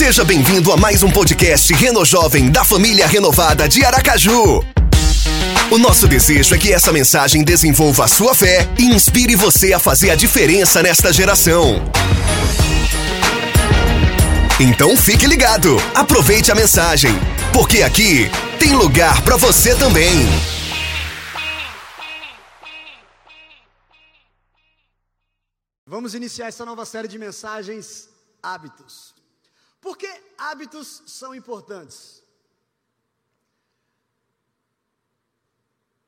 Seja 0.00 0.24
bem-vindo 0.24 0.72
a 0.72 0.78
mais 0.78 1.02
um 1.02 1.10
podcast 1.10 1.74
Reno 1.74 2.06
Jovem 2.06 2.50
da 2.50 2.64
família 2.64 3.06
renovada 3.06 3.68
de 3.68 3.84
Aracaju. 3.84 4.64
O 5.70 5.76
nosso 5.76 6.08
desejo 6.08 6.54
é 6.54 6.58
que 6.58 6.72
essa 6.72 6.90
mensagem 6.90 7.44
desenvolva 7.44 8.06
a 8.06 8.08
sua 8.08 8.34
fé 8.34 8.66
e 8.78 8.84
inspire 8.86 9.36
você 9.36 9.74
a 9.74 9.78
fazer 9.78 10.08
a 10.08 10.14
diferença 10.14 10.82
nesta 10.82 11.12
geração. 11.12 11.84
Então 14.58 14.96
fique 14.96 15.26
ligado, 15.26 15.76
aproveite 15.94 16.50
a 16.50 16.54
mensagem, 16.54 17.12
porque 17.52 17.82
aqui 17.82 18.30
tem 18.58 18.74
lugar 18.74 19.20
para 19.22 19.36
você 19.36 19.74
também. 19.76 20.26
Vamos 25.86 26.14
iniciar 26.14 26.46
essa 26.46 26.64
nova 26.64 26.86
série 26.86 27.06
de 27.06 27.18
mensagens 27.18 28.08
hábitos. 28.42 29.19
Por 29.80 29.96
que 29.96 30.08
hábitos 30.36 31.02
são 31.06 31.34
importantes? 31.34 32.22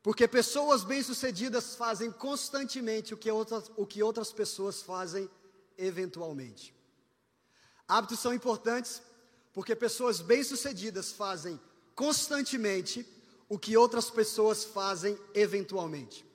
Porque 0.02 0.26
pessoas 0.26 0.82
bem-sucedidas 0.82 1.76
fazem 1.76 2.10
constantemente 2.10 3.14
o 3.14 3.16
que, 3.16 3.30
outras, 3.30 3.70
o 3.76 3.86
que 3.86 4.02
outras 4.02 4.32
pessoas 4.32 4.82
fazem 4.82 5.30
eventualmente. 5.78 6.74
Hábitos 7.86 8.18
são 8.18 8.34
importantes 8.34 9.00
porque 9.52 9.76
pessoas 9.76 10.20
bem-sucedidas 10.20 11.12
fazem 11.12 11.60
constantemente 11.94 13.06
o 13.48 13.58
que 13.58 13.76
outras 13.76 14.10
pessoas 14.10 14.64
fazem 14.64 15.18
eventualmente. 15.34 16.26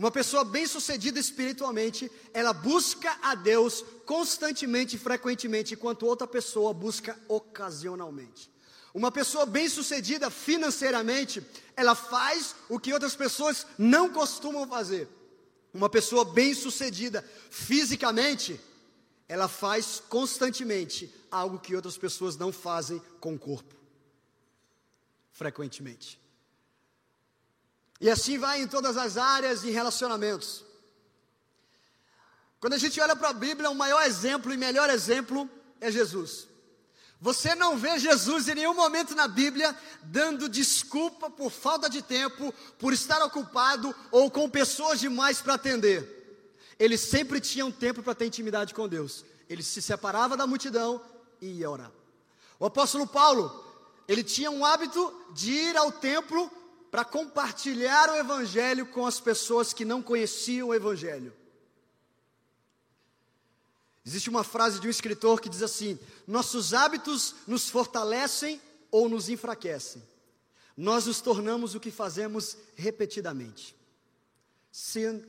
Uma 0.00 0.10
pessoa 0.10 0.46
bem-sucedida 0.46 1.20
espiritualmente, 1.20 2.10
ela 2.32 2.54
busca 2.54 3.18
a 3.20 3.34
Deus 3.34 3.84
constantemente 4.06 4.96
e 4.96 4.98
frequentemente, 4.98 5.74
enquanto 5.74 6.06
outra 6.06 6.26
pessoa 6.26 6.72
busca 6.72 7.20
ocasionalmente. 7.28 8.50
Uma 8.94 9.12
pessoa 9.12 9.44
bem-sucedida 9.44 10.30
financeiramente, 10.30 11.46
ela 11.76 11.94
faz 11.94 12.54
o 12.70 12.80
que 12.80 12.94
outras 12.94 13.14
pessoas 13.14 13.66
não 13.76 14.08
costumam 14.08 14.66
fazer. 14.66 15.06
Uma 15.70 15.90
pessoa 15.90 16.24
bem-sucedida 16.24 17.22
fisicamente, 17.50 18.58
ela 19.28 19.48
faz 19.48 20.02
constantemente 20.08 21.14
algo 21.30 21.58
que 21.58 21.76
outras 21.76 21.98
pessoas 21.98 22.38
não 22.38 22.50
fazem 22.50 23.02
com 23.20 23.34
o 23.34 23.38
corpo. 23.38 23.74
Frequentemente. 25.30 26.18
E 28.00 28.08
assim 28.08 28.38
vai 28.38 28.62
em 28.62 28.66
todas 28.66 28.96
as 28.96 29.16
áreas 29.16 29.60
de 29.60 29.70
relacionamentos. 29.70 30.64
Quando 32.58 32.74
a 32.74 32.78
gente 32.78 33.00
olha 33.00 33.14
para 33.14 33.30
a 33.30 33.34
Bíblia, 33.34 33.70
o 33.70 33.74
maior 33.74 34.02
exemplo 34.02 34.52
e 34.52 34.56
melhor 34.56 34.88
exemplo 34.88 35.48
é 35.80 35.90
Jesus. 35.90 36.48
Você 37.20 37.54
não 37.54 37.76
vê 37.76 37.98
Jesus 37.98 38.48
em 38.48 38.54
nenhum 38.54 38.74
momento 38.74 39.14
na 39.14 39.28
Bíblia 39.28 39.76
dando 40.02 40.48
desculpa 40.48 41.28
por 41.28 41.50
falta 41.50 41.88
de 41.90 42.00
tempo, 42.00 42.54
por 42.78 42.94
estar 42.94 43.22
ocupado 43.22 43.94
ou 44.10 44.30
com 44.30 44.48
pessoas 44.48 44.98
demais 44.98 45.42
para 45.42 45.54
atender. 45.54 46.18
Ele 46.78 46.96
sempre 46.96 47.38
tinha 47.38 47.66
um 47.66 47.70
tempo 47.70 48.02
para 48.02 48.14
ter 48.14 48.24
intimidade 48.24 48.72
com 48.72 48.88
Deus. 48.88 49.22
Ele 49.50 49.62
se 49.62 49.82
separava 49.82 50.34
da 50.34 50.46
multidão 50.46 51.02
e 51.42 51.58
ia 51.58 51.70
orar. 51.70 51.92
O 52.58 52.64
apóstolo 52.64 53.06
Paulo, 53.06 53.64
ele 54.08 54.24
tinha 54.24 54.50
um 54.50 54.64
hábito 54.64 55.14
de 55.34 55.52
ir 55.52 55.76
ao 55.76 55.92
templo 55.92 56.50
para 56.90 57.04
compartilhar 57.04 58.10
o 58.10 58.16
Evangelho 58.16 58.86
com 58.86 59.06
as 59.06 59.20
pessoas 59.20 59.72
que 59.72 59.84
não 59.84 60.02
conheciam 60.02 60.68
o 60.68 60.74
Evangelho. 60.74 61.32
Existe 64.04 64.28
uma 64.28 64.42
frase 64.42 64.80
de 64.80 64.86
um 64.88 64.90
escritor 64.90 65.40
que 65.40 65.48
diz 65.48 65.62
assim: 65.62 65.98
Nossos 66.26 66.74
hábitos 66.74 67.36
nos 67.46 67.70
fortalecem 67.70 68.60
ou 68.90 69.08
nos 69.08 69.28
enfraquecem. 69.28 70.02
Nós 70.76 71.06
nos 71.06 71.20
tornamos 71.20 71.74
o 71.74 71.80
que 71.80 71.90
fazemos 71.90 72.56
repetidamente. 72.74 73.76
Sean 74.72 75.20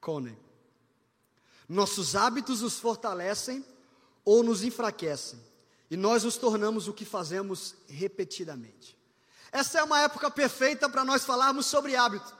Coney. 0.00 0.36
Nossos 1.68 2.16
hábitos 2.16 2.62
nos 2.62 2.78
fortalecem 2.78 3.64
ou 4.24 4.42
nos 4.42 4.62
enfraquecem. 4.62 5.38
E 5.90 5.96
nós 5.96 6.24
nos 6.24 6.36
tornamos 6.36 6.86
o 6.88 6.92
que 6.92 7.04
fazemos 7.04 7.74
repetidamente. 7.88 8.97
Essa 9.50 9.80
é 9.80 9.82
uma 9.82 10.00
época 10.00 10.30
perfeita 10.30 10.88
para 10.88 11.04
nós 11.04 11.24
falarmos 11.24 11.66
sobre 11.66 11.96
hábito. 11.96 12.36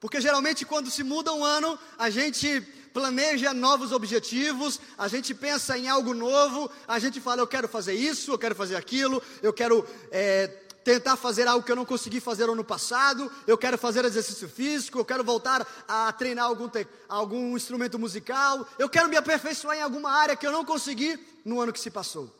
Porque 0.00 0.20
geralmente 0.20 0.64
quando 0.64 0.90
se 0.90 1.02
muda 1.02 1.32
um 1.32 1.44
ano, 1.44 1.78
a 1.98 2.10
gente 2.10 2.60
planeja 2.92 3.52
novos 3.52 3.92
objetivos, 3.92 4.80
a 4.96 5.08
gente 5.08 5.34
pensa 5.34 5.76
em 5.76 5.88
algo 5.88 6.14
novo, 6.14 6.70
a 6.88 6.98
gente 6.98 7.20
fala, 7.20 7.42
eu 7.42 7.46
quero 7.46 7.68
fazer 7.68 7.92
isso, 7.92 8.30
eu 8.32 8.38
quero 8.38 8.54
fazer 8.54 8.76
aquilo, 8.76 9.22
eu 9.42 9.52
quero 9.52 9.86
é, 10.10 10.46
tentar 10.82 11.16
fazer 11.16 11.48
algo 11.48 11.64
que 11.64 11.72
eu 11.72 11.76
não 11.76 11.84
consegui 11.84 12.20
fazer 12.20 12.44
ano 12.48 12.64
passado, 12.64 13.30
eu 13.46 13.58
quero 13.58 13.76
fazer 13.76 14.04
exercício 14.04 14.48
físico, 14.48 14.98
eu 14.98 15.04
quero 15.04 15.24
voltar 15.24 15.66
a 15.88 16.12
treinar 16.12 16.46
algum, 16.46 16.70
algum 17.08 17.56
instrumento 17.56 17.98
musical, 17.98 18.66
eu 18.78 18.88
quero 18.88 19.08
me 19.08 19.16
aperfeiçoar 19.16 19.76
em 19.76 19.82
alguma 19.82 20.10
área 20.10 20.36
que 20.36 20.46
eu 20.46 20.52
não 20.52 20.64
consegui 20.64 21.18
no 21.44 21.60
ano 21.60 21.72
que 21.72 21.80
se 21.80 21.90
passou. 21.90 22.32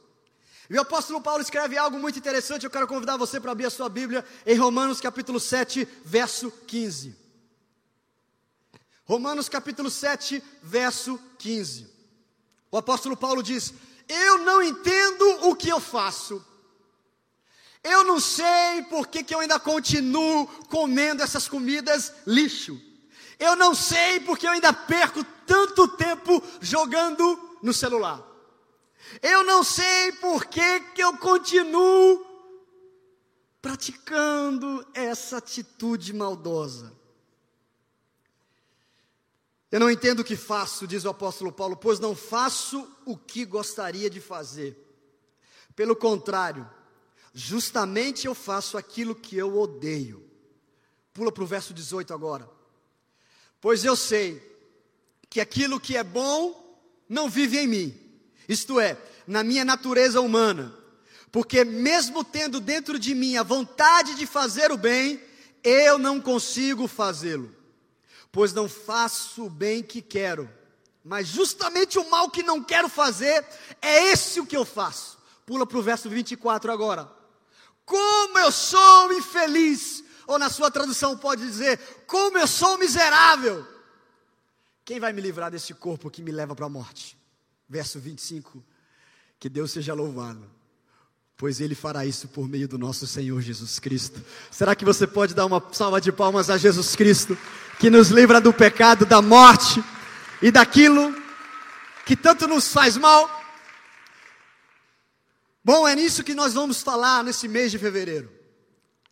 E 0.69 0.77
o 0.77 0.81
apóstolo 0.81 1.21
Paulo 1.21 1.43
escreve 1.43 1.78
algo 1.78 1.99
muito 1.99 2.19
interessante, 2.19 2.65
eu 2.65 2.71
quero 2.71 2.88
convidar 2.88 3.16
você 3.16 3.38
para 3.38 3.53
abrir 3.53 3.66
a 3.66 3.71
sua 3.71 3.88
Bíblia 3.88 4.25
em 4.44 4.56
Romanos 4.56 5.00
capítulo 5.00 5.38
7, 5.38 5.87
verso 6.04 6.50
15. 6.66 7.15
Romanos 9.04 9.49
capítulo 9.49 9.88
7, 9.88 10.43
verso 10.62 11.21
15. 11.38 11.88
O 12.72 12.77
apóstolo 12.77 13.16
Paulo 13.16 13.43
diz: 13.43 13.72
Eu 14.09 14.38
não 14.38 14.60
entendo 14.60 15.49
o 15.49 15.54
que 15.54 15.69
eu 15.69 15.78
faço. 15.78 16.44
Eu 17.84 18.03
não 18.03 18.19
sei 18.19 18.83
por 18.91 19.06
que, 19.06 19.22
que 19.22 19.33
eu 19.33 19.38
ainda 19.38 19.60
continuo 19.60 20.48
comendo 20.69 21.22
essas 21.22 21.47
comidas 21.47 22.12
lixo. 22.27 22.81
Eu 23.38 23.54
não 23.54 23.77
sei 23.77 24.19
porque 24.21 24.44
eu 24.44 24.50
ainda 24.50 24.72
perco 24.72 25.22
tanto 25.47 25.87
tempo 25.87 26.43
jogando 26.60 27.59
no 27.62 27.72
celular. 27.72 28.25
Eu 29.22 29.44
não 29.44 29.62
sei 29.62 30.12
por 30.12 30.46
que, 30.46 30.80
que 30.94 31.02
eu 31.02 31.16
continuo 31.16 32.24
praticando 33.62 34.86
essa 34.94 35.38
atitude 35.38 36.12
maldosa. 36.12 36.92
Eu 39.70 39.80
não 39.80 39.90
entendo 39.90 40.20
o 40.20 40.24
que 40.24 40.36
faço, 40.36 40.86
diz 40.86 41.04
o 41.04 41.08
apóstolo 41.08 41.50
Paulo, 41.52 41.76
pois 41.76 41.98
não 41.98 42.14
faço 42.14 42.88
o 43.04 43.16
que 43.16 43.44
gostaria 43.44 44.08
de 44.08 44.20
fazer. 44.20 44.76
Pelo 45.74 45.96
contrário, 45.96 46.68
justamente 47.34 48.26
eu 48.26 48.34
faço 48.34 48.78
aquilo 48.78 49.14
que 49.14 49.36
eu 49.36 49.58
odeio. 49.58 50.24
Pula 51.12 51.32
para 51.32 51.42
o 51.42 51.46
verso 51.46 51.74
18 51.74 52.14
agora. 52.14 52.48
Pois 53.60 53.84
eu 53.84 53.96
sei 53.96 54.40
que 55.28 55.40
aquilo 55.40 55.80
que 55.80 55.96
é 55.96 56.04
bom 56.04 56.80
não 57.08 57.28
vive 57.28 57.58
em 57.58 57.66
mim 57.66 58.05
isto 58.48 58.78
é, 58.78 58.96
na 59.26 59.42
minha 59.42 59.64
natureza 59.64 60.20
humana, 60.20 60.74
porque 61.32 61.64
mesmo 61.64 62.24
tendo 62.24 62.60
dentro 62.60 62.98
de 62.98 63.14
mim 63.14 63.36
a 63.36 63.42
vontade 63.42 64.14
de 64.14 64.26
fazer 64.26 64.70
o 64.72 64.76
bem, 64.76 65.20
eu 65.62 65.98
não 65.98 66.20
consigo 66.20 66.86
fazê-lo, 66.86 67.54
pois 68.30 68.52
não 68.52 68.68
faço 68.68 69.46
o 69.46 69.50
bem 69.50 69.82
que 69.82 70.00
quero, 70.00 70.48
mas 71.04 71.28
justamente 71.28 71.98
o 71.98 72.10
mal 72.10 72.30
que 72.30 72.42
não 72.42 72.62
quero 72.62 72.88
fazer, 72.88 73.44
é 73.80 74.10
esse 74.12 74.40
o 74.40 74.46
que 74.46 74.56
eu 74.56 74.64
faço. 74.64 75.16
Pula 75.44 75.64
para 75.64 75.78
o 75.78 75.82
verso 75.82 76.10
24 76.10 76.72
agora. 76.72 77.08
Como 77.84 78.36
eu 78.38 78.50
sou 78.50 79.12
infeliz, 79.12 80.02
ou 80.26 80.38
na 80.38 80.50
sua 80.50 80.70
tradução 80.70 81.16
pode 81.16 81.42
dizer, 81.42 81.78
como 82.06 82.36
eu 82.36 82.46
sou 82.46 82.76
miserável. 82.78 83.64
Quem 84.84 84.98
vai 84.98 85.12
me 85.12 85.20
livrar 85.20 85.50
desse 85.50 85.72
corpo 85.72 86.10
que 86.10 86.22
me 86.22 86.32
leva 86.32 86.54
para 86.54 86.66
a 86.66 86.68
morte? 86.68 87.16
Verso 87.69 87.99
25. 87.99 88.62
Que 89.38 89.49
Deus 89.49 89.71
seja 89.71 89.93
louvado, 89.93 90.48
pois 91.36 91.60
Ele 91.60 91.74
fará 91.74 92.07
isso 92.07 92.28
por 92.28 92.48
meio 92.48 92.66
do 92.66 92.78
nosso 92.78 93.07
Senhor 93.07 93.41
Jesus 93.41 93.78
Cristo. 93.78 94.21
Será 94.51 94.74
que 94.74 94.84
você 94.84 95.07
pode 95.07 95.34
dar 95.34 95.47
uma 95.47 95.63
salva 95.72 96.01
de 96.01 96.10
palmas 96.10 96.48
a 96.48 96.57
Jesus 96.57 96.97
Cristo, 96.97 97.36
que 97.78 97.91
nos 97.91 98.09
livra 98.09 98.41
do 98.41 98.53
pecado, 98.53 99.04
da 99.04 99.21
morte 99.21 99.83
e 100.41 100.51
daquilo 100.51 101.15
que 102.07 102.16
tanto 102.16 102.48
nos 102.48 102.72
faz 102.72 102.97
mal? 102.97 103.30
Bom, 105.62 105.86
é 105.86 105.95
nisso 105.95 106.22
que 106.22 106.34
nós 106.34 106.54
vamos 106.54 106.80
falar 106.80 107.24
nesse 107.24 107.48
mês 107.48 107.72
de 107.72 107.78
fevereiro. 107.78 108.33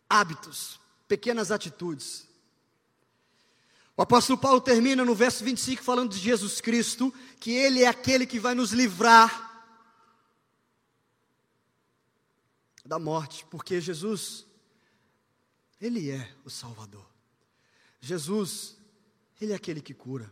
Hábitos, 0.09 0.79
pequenas 1.07 1.51
atitudes, 1.51 2.25
o 3.97 4.01
apóstolo 4.01 4.37
Paulo 4.37 4.59
termina 4.59 5.05
no 5.05 5.15
verso 5.15 5.43
25 5.43 5.81
falando 5.81 6.11
de 6.11 6.19
Jesus 6.19 6.59
Cristo, 6.59 7.13
que 7.39 7.51
Ele 7.51 7.83
é 7.83 7.87
aquele 7.87 8.25
que 8.25 8.39
vai 8.39 8.53
nos 8.53 8.71
livrar 8.71 9.53
da 12.85 12.99
morte, 12.99 13.45
porque 13.49 13.79
Jesus, 13.79 14.45
Ele 15.79 16.11
é 16.11 16.35
o 16.43 16.49
Salvador. 16.49 17.09
Jesus, 18.01 18.77
Ele 19.39 19.53
é 19.53 19.55
aquele 19.55 19.81
que 19.81 19.93
cura. 19.93 20.31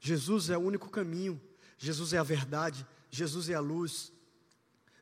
Jesus 0.00 0.50
é 0.50 0.58
o 0.58 0.60
único 0.60 0.90
caminho, 0.90 1.40
Jesus 1.78 2.12
é 2.12 2.18
a 2.18 2.22
verdade, 2.22 2.86
Jesus 3.10 3.48
é 3.48 3.54
a 3.54 3.60
luz, 3.60 4.12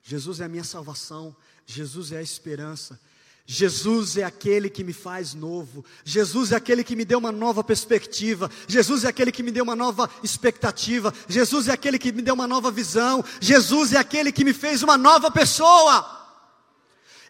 Jesus 0.02 0.40
é 0.40 0.44
a 0.44 0.48
minha 0.48 0.64
salvação, 0.64 1.34
Jesus 1.64 2.12
é 2.12 2.18
a 2.18 2.22
esperança, 2.22 3.00
Jesus 3.46 4.16
é 4.16 4.24
aquele 4.24 4.70
que 4.70 4.82
me 4.82 4.94
faz 4.94 5.34
novo, 5.34 5.84
Jesus 6.02 6.50
é 6.50 6.56
aquele 6.56 6.82
que 6.82 6.96
me 6.96 7.04
deu 7.04 7.18
uma 7.18 7.30
nova 7.30 7.62
perspectiva, 7.62 8.50
Jesus 8.66 9.04
é 9.04 9.08
aquele 9.08 9.30
que 9.30 9.42
me 9.42 9.50
deu 9.50 9.64
uma 9.64 9.76
nova 9.76 10.08
expectativa, 10.22 11.12
Jesus 11.28 11.68
é 11.68 11.72
aquele 11.72 11.98
que 11.98 12.10
me 12.10 12.22
deu 12.22 12.34
uma 12.34 12.46
nova 12.46 12.70
visão, 12.70 13.22
Jesus 13.40 13.92
é 13.92 13.98
aquele 13.98 14.32
que 14.32 14.44
me 14.44 14.54
fez 14.54 14.82
uma 14.82 14.96
nova 14.96 15.30
pessoa. 15.30 16.23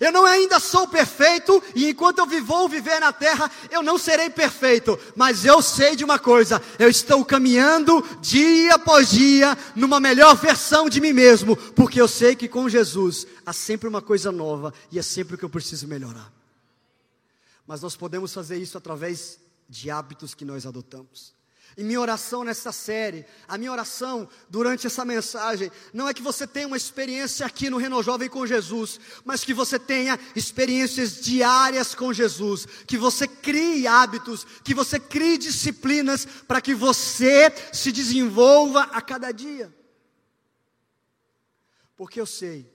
Eu 0.01 0.11
não 0.11 0.25
ainda 0.25 0.59
sou 0.59 0.89
perfeito, 0.89 1.63
e 1.75 1.91
enquanto 1.91 2.19
eu 2.19 2.27
vou 2.43 2.69
viver 2.69 2.99
na 3.01 3.13
terra, 3.13 3.51
eu 3.71 3.83
não 3.83 3.97
serei 3.97 4.29
perfeito, 4.29 4.99
mas 5.15 5.45
eu 5.45 5.63
sei 5.63 5.95
de 5.95 6.05
uma 6.05 6.19
coisa: 6.19 6.61
eu 6.79 6.89
estou 6.89 7.25
caminhando 7.25 8.03
dia 8.21 8.75
após 8.75 9.11
dia 9.11 9.57
numa 9.77 10.01
melhor 10.01 10.35
versão 10.37 10.89
de 10.89 11.01
mim 11.01 11.13
mesmo, 11.13 11.57
porque 11.57 12.01
eu 12.01 12.09
sei 12.09 12.35
que 12.35 12.49
com 12.49 12.69
Jesus 12.69 13.27
há 13.45 13.53
sempre 13.53 13.89
uma 13.89 14.03
coisa 14.03 14.33
nova 14.33 14.73
e 14.91 14.99
é 14.99 15.03
sempre 15.03 15.35
o 15.35 15.39
que 15.39 15.45
eu 15.45 15.51
preciso 15.51 15.87
melhorar. 15.87 16.33
Mas 17.67 17.81
nós 17.81 17.97
podemos 17.97 18.33
fazer 18.33 18.59
isso 18.59 18.77
através 18.77 19.39
de 19.69 19.91
hábitos 19.91 20.35
que 20.35 20.45
nós 20.45 20.67
adotamos. 20.67 21.34
E 21.77 21.83
minha 21.83 22.01
oração 22.01 22.45
nessa 22.45 22.71
série, 22.71 23.27
a 23.49 23.59
minha 23.59 23.73
oração 23.73 24.29
durante 24.49 24.87
essa 24.87 25.05
mensagem, 25.05 25.73
não 25.93 26.09
é 26.09 26.15
que 26.15 26.23
você 26.23 26.47
tenha 26.47 26.69
uma 26.69 26.77
experiência 26.77 27.45
aqui 27.45 27.69
no 27.69 27.79
Reno 27.79 28.01
Jovem 28.01 28.29
com 28.29 28.47
Jesus, 28.47 29.01
mas 29.25 29.45
que 29.45 29.53
você 29.53 29.77
tenha 29.79 30.19
experiências 30.37 31.21
diárias 31.21 31.93
com 31.95 32.13
Jesus, 32.13 32.65
que 32.87 32.97
você 32.97 33.27
crie 33.27 33.89
hábitos, 33.89 34.45
que 34.63 34.73
você 34.73 35.01
crie 35.01 35.37
disciplinas 35.37 36.25
para 36.25 36.61
que 36.61 36.75
você 36.75 37.53
se 37.73 37.91
desenvolva 37.91 38.83
a 38.83 39.03
cada 39.03 39.33
dia. 39.33 39.75
Porque 41.97 42.21
eu 42.21 42.27
sei 42.27 42.73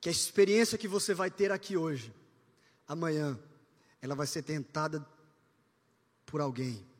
que 0.00 0.08
a 0.08 0.12
experiência 0.12 0.78
que 0.78 0.88
você 0.88 1.12
vai 1.12 1.30
ter 1.30 1.52
aqui 1.52 1.76
hoje, 1.76 2.14
amanhã, 2.88 3.38
ela 4.00 4.14
vai 4.14 4.26
ser 4.26 4.42
tentada 4.42 5.06
por 6.24 6.40
alguém 6.40 6.93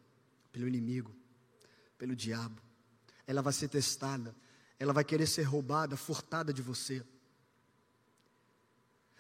pelo 0.55 0.69
inimigo, 0.69 1.13
pelo 1.99 2.15
diabo. 2.15 2.63
Ela 3.27 3.43
vai 3.43 3.53
ser 3.53 3.67
testada, 3.67 4.35
ela 4.79 4.93
vai 4.93 5.05
querer 5.05 5.27
ser 5.27 5.43
roubada, 5.43 5.97
furtada 5.97 6.53
de 6.53 6.63
você. 6.63 7.05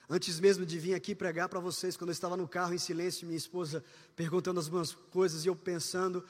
Antes 0.08 0.38
mesmo 0.38 0.64
de 0.64 0.78
vir 0.78 0.94
aqui 0.94 1.12
pregar 1.12 1.48
para 1.48 1.58
vocês, 1.58 1.96
quando 1.96 2.10
eu 2.10 2.12
estava 2.12 2.36
no 2.36 2.46
carro 2.46 2.72
em 2.72 2.78
silêncio, 2.78 3.26
minha 3.26 3.36
esposa 3.36 3.84
perguntando 4.14 4.60
as 4.60 4.69
minhas 4.69 4.92
coisas 4.92 5.44
e 5.44 5.48
eu 5.48 5.56
pensando, 5.56 6.25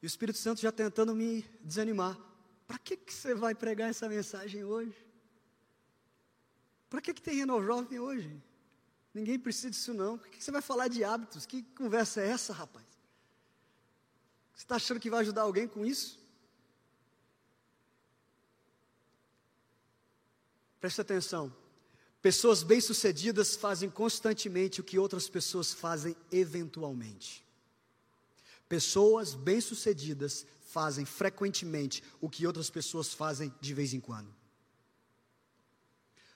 e 0.00 0.06
o 0.06 0.08
Espírito 0.08 0.38
Santo 0.38 0.62
já 0.62 0.72
tentando 0.72 1.14
me 1.14 1.44
desanimar. 1.62 2.18
Para 2.66 2.78
que, 2.78 2.96
que 2.96 3.12
você 3.12 3.34
vai 3.34 3.54
pregar 3.54 3.90
essa 3.90 4.08
mensagem 4.08 4.64
hoje? 4.64 4.96
Para 6.88 7.02
que, 7.02 7.12
que 7.12 7.20
tem 7.20 7.36
Renal 7.36 7.62
Jovem 7.62 7.98
hoje? 7.98 8.42
Ninguém 9.12 9.38
precisa 9.38 9.68
disso 9.68 9.92
não. 9.92 10.16
Por 10.16 10.28
que, 10.28 10.38
que 10.38 10.44
você 10.44 10.52
vai 10.52 10.62
falar 10.62 10.88
de 10.88 11.04
hábitos? 11.04 11.44
Que 11.44 11.62
conversa 11.62 12.22
é 12.22 12.28
essa, 12.28 12.54
rapaz? 12.54 12.87
Você 14.58 14.64
está 14.64 14.74
achando 14.74 14.98
que 14.98 15.08
vai 15.08 15.20
ajudar 15.20 15.42
alguém 15.42 15.68
com 15.68 15.86
isso? 15.86 16.18
Preste 20.80 21.00
atenção. 21.00 21.54
Pessoas 22.20 22.64
bem-sucedidas 22.64 23.54
fazem 23.54 23.88
constantemente 23.88 24.80
o 24.80 24.84
que 24.84 24.98
outras 24.98 25.28
pessoas 25.28 25.72
fazem 25.72 26.16
eventualmente. 26.32 27.46
Pessoas 28.68 29.32
bem-sucedidas 29.32 30.44
fazem 30.66 31.04
frequentemente 31.04 32.02
o 32.20 32.28
que 32.28 32.44
outras 32.44 32.68
pessoas 32.68 33.14
fazem 33.14 33.54
de 33.60 33.72
vez 33.72 33.94
em 33.94 34.00
quando. 34.00 34.34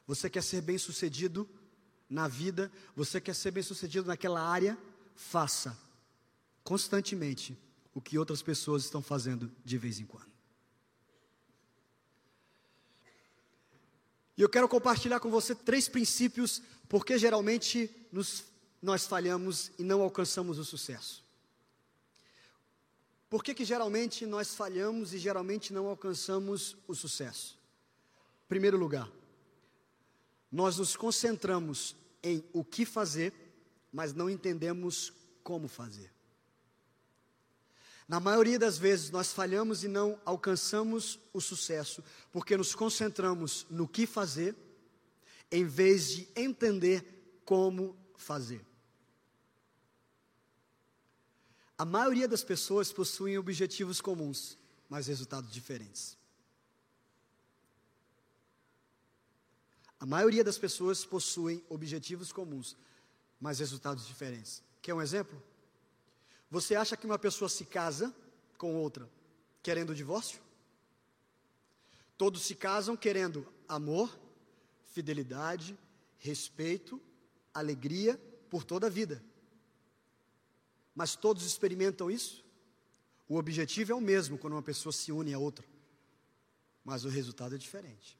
Você 0.06 0.30
quer 0.30 0.44
ser 0.44 0.60
bem-sucedido 0.60 1.50
na 2.08 2.28
vida, 2.28 2.70
você 2.94 3.20
quer 3.20 3.34
ser 3.34 3.50
bem-sucedido 3.50 4.06
naquela 4.06 4.40
área, 4.40 4.78
faça 5.16 5.76
constantemente 6.62 7.58
o 7.94 8.00
que 8.00 8.18
outras 8.18 8.42
pessoas 8.42 8.84
estão 8.84 9.02
fazendo 9.02 9.50
de 9.64 9.78
vez 9.78 10.00
em 10.00 10.06
quando. 10.06 10.32
E 14.36 14.42
eu 14.42 14.48
quero 14.48 14.68
compartilhar 14.68 15.20
com 15.20 15.30
você 15.30 15.54
três 15.54 15.88
princípios 15.88 16.62
porque 16.88 17.18
geralmente 17.18 17.90
nos, 18.10 18.44
nós 18.80 19.06
falhamos 19.06 19.70
e 19.78 19.82
não 19.82 20.02
alcançamos 20.02 20.58
o 20.58 20.64
sucesso. 20.64 21.22
Por 23.28 23.42
que, 23.42 23.54
que 23.54 23.64
geralmente 23.64 24.26
nós 24.26 24.54
falhamos 24.54 25.14
e 25.14 25.18
geralmente 25.18 25.72
não 25.72 25.86
alcançamos 25.86 26.76
o 26.86 26.94
sucesso? 26.94 27.58
Primeiro 28.46 28.76
lugar, 28.76 29.10
nós 30.50 30.76
nos 30.76 30.96
concentramos 30.96 31.96
em 32.22 32.44
o 32.52 32.62
que 32.62 32.84
fazer, 32.84 33.32
mas 33.90 34.12
não 34.12 34.28
entendemos 34.28 35.12
como 35.42 35.66
fazer. 35.66 36.12
Na 38.08 38.20
maioria 38.20 38.58
das 38.58 38.78
vezes 38.78 39.10
nós 39.10 39.32
falhamos 39.32 39.84
e 39.84 39.88
não 39.88 40.20
alcançamos 40.25 41.19
o 41.32 41.40
sucesso, 41.40 42.02
porque 42.31 42.56
nos 42.56 42.75
concentramos 42.75 43.66
no 43.70 43.87
que 43.88 44.06
fazer, 44.06 44.56
em 45.50 45.64
vez 45.64 46.08
de 46.08 46.28
entender 46.34 47.40
como 47.44 47.96
fazer. 48.16 48.64
A 51.78 51.84
maioria 51.84 52.28
das 52.28 52.44
pessoas 52.44 52.93
possuem 52.93 53.38
objetivos 53.38 54.00
comuns, 54.00 54.58
mas 54.88 55.06
resultados 55.06 55.52
diferentes. 55.52 56.16
A 59.99 60.06
maioria 60.06 60.43
das 60.43 60.58
pessoas 60.58 61.04
possuem 61.04 61.64
objetivos 61.69 62.32
comuns, 62.32 62.76
mas 63.40 63.60
resultados 63.60 64.06
diferentes. 64.06 64.62
Quer 64.81 64.94
um 64.94 65.02
exemplo? 65.02 65.40
Você 66.52 66.75
acha 66.75 66.99
que 66.99 67.06
uma 67.06 67.19
pessoa 67.19 67.49
se 67.49 67.64
casa 67.64 68.14
com 68.58 68.76
outra 68.76 69.08
querendo 69.62 69.88
o 69.88 69.94
divórcio? 69.94 70.38
Todos 72.19 72.43
se 72.43 72.54
casam 72.54 72.94
querendo 72.94 73.50
amor, 73.66 74.14
fidelidade, 74.84 75.75
respeito, 76.19 77.00
alegria 77.54 78.20
por 78.50 78.64
toda 78.64 78.87
a 78.87 78.90
vida. 78.90 79.25
Mas 80.94 81.16
todos 81.16 81.43
experimentam 81.46 82.10
isso? 82.10 82.44
O 83.26 83.38
objetivo 83.38 83.93
é 83.93 83.94
o 83.94 84.00
mesmo 84.00 84.37
quando 84.37 84.52
uma 84.52 84.62
pessoa 84.62 84.93
se 84.93 85.10
une 85.10 85.32
a 85.32 85.38
outra, 85.38 85.66
mas 86.84 87.06
o 87.06 87.08
resultado 87.08 87.54
é 87.54 87.58
diferente. 87.58 88.19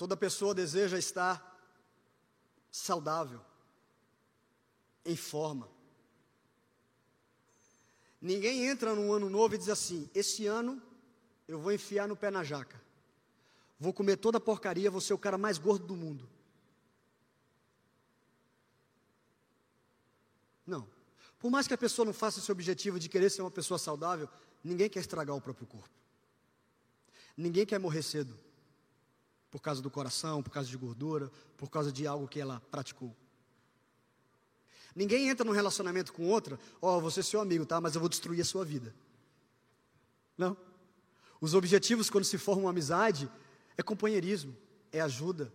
Toda 0.00 0.16
pessoa 0.16 0.54
deseja 0.54 0.96
estar 0.96 1.62
saudável, 2.72 3.38
em 5.04 5.14
forma. 5.14 5.68
Ninguém 8.18 8.66
entra 8.66 8.94
num 8.94 9.12
ano 9.12 9.28
novo 9.28 9.54
e 9.54 9.58
diz 9.58 9.68
assim: 9.68 10.08
esse 10.14 10.46
ano 10.46 10.80
eu 11.46 11.60
vou 11.60 11.70
enfiar 11.70 12.08
no 12.08 12.16
pé 12.16 12.30
na 12.30 12.42
jaca. 12.42 12.80
Vou 13.78 13.92
comer 13.92 14.16
toda 14.16 14.38
a 14.38 14.40
porcaria, 14.40 14.90
vou 14.90 15.02
ser 15.02 15.12
o 15.12 15.18
cara 15.18 15.36
mais 15.36 15.58
gordo 15.58 15.86
do 15.88 15.94
mundo. 15.94 16.26
Não. 20.66 20.88
Por 21.38 21.50
mais 21.50 21.68
que 21.68 21.74
a 21.74 21.78
pessoa 21.78 22.06
não 22.06 22.14
faça 22.14 22.38
esse 22.38 22.50
objetivo 22.50 22.98
de 22.98 23.10
querer 23.10 23.28
ser 23.28 23.42
uma 23.42 23.50
pessoa 23.50 23.76
saudável, 23.76 24.30
ninguém 24.64 24.88
quer 24.88 25.00
estragar 25.00 25.36
o 25.36 25.42
próprio 25.42 25.66
corpo. 25.66 25.94
Ninguém 27.36 27.66
quer 27.66 27.78
morrer 27.78 28.02
cedo 28.02 28.34
por 29.50 29.60
causa 29.60 29.82
do 29.82 29.90
coração, 29.90 30.42
por 30.42 30.50
causa 30.50 30.68
de 30.68 30.76
gordura, 30.76 31.30
por 31.56 31.68
causa 31.68 31.90
de 31.90 32.06
algo 32.06 32.28
que 32.28 32.40
ela 32.40 32.60
praticou. 32.70 33.14
Ninguém 34.94 35.28
entra 35.28 35.44
num 35.44 35.52
relacionamento 35.52 36.12
com 36.12 36.28
outra, 36.28 36.58
ó, 36.80 36.96
oh, 36.96 37.00
você 37.00 37.20
é 37.20 37.22
seu 37.22 37.40
amigo, 37.40 37.64
tá? 37.64 37.80
Mas 37.80 37.94
eu 37.94 38.00
vou 38.00 38.08
destruir 38.08 38.40
a 38.40 38.44
sua 38.44 38.64
vida. 38.64 38.94
Não. 40.36 40.56
Os 41.40 41.54
objetivos 41.54 42.10
quando 42.10 42.24
se 42.24 42.38
forma 42.38 42.62
uma 42.62 42.70
amizade 42.70 43.30
é 43.76 43.82
companheirismo, 43.82 44.56
é 44.92 45.00
ajuda, 45.00 45.52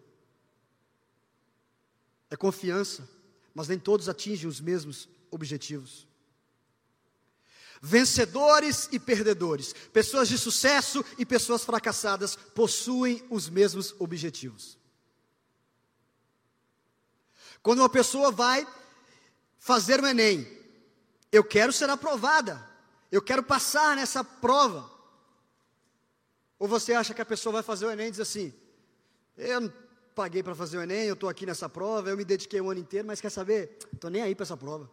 é 2.30 2.36
confiança, 2.36 3.08
mas 3.54 3.68
nem 3.68 3.78
todos 3.78 4.10
atingem 4.10 4.48
os 4.48 4.60
mesmos 4.60 5.08
objetivos 5.30 6.08
vencedores 7.82 8.90
e 8.92 9.00
perdedores, 9.00 9.74
pessoas 9.94 10.28
de 10.28 10.38
sucesso 10.38 11.04
e 11.18 11.26
pessoas 11.26 11.64
fracassadas 11.64 12.36
possuem 12.36 13.24
os 13.30 13.50
mesmos 13.50 13.94
objetivos. 14.00 14.78
Quando 17.62 17.80
uma 17.80 17.90
pessoa 17.90 18.32
vai 18.32 18.68
fazer 19.58 20.02
o 20.02 20.08
Enem, 20.08 20.48
eu 21.32 21.44
quero 21.44 21.74
ser 21.74 21.90
aprovada, 21.90 22.64
eu 23.12 23.22
quero 23.22 23.44
passar 23.44 23.96
nessa 23.96 24.24
prova. 24.24 24.90
Ou 26.60 26.68
você 26.68 26.94
acha 26.94 27.14
que 27.14 27.22
a 27.22 27.26
pessoa 27.26 27.54
vai 27.54 27.64
fazer 27.64 27.86
o 27.86 27.92
Enem 27.92 28.08
e 28.08 28.12
diz 28.12 28.20
assim: 28.20 28.54
eu 29.38 29.62
não 29.62 29.74
paguei 30.14 30.42
para 30.42 30.56
fazer 30.56 30.78
o 30.78 30.82
Enem, 30.82 31.08
eu 31.08 31.14
estou 31.14 31.28
aqui 31.28 31.46
nessa 31.46 31.68
prova, 31.68 32.10
eu 32.10 32.18
me 32.18 32.24
dediquei 32.24 32.62
o 32.62 32.70
ano 32.70 32.80
inteiro, 32.80 33.08
mas 33.08 33.20
quer 33.20 33.30
saber? 33.30 33.78
Estou 33.92 34.10
nem 34.10 34.22
aí 34.22 34.34
para 34.34 34.44
essa 34.44 34.56
prova. 34.56 34.90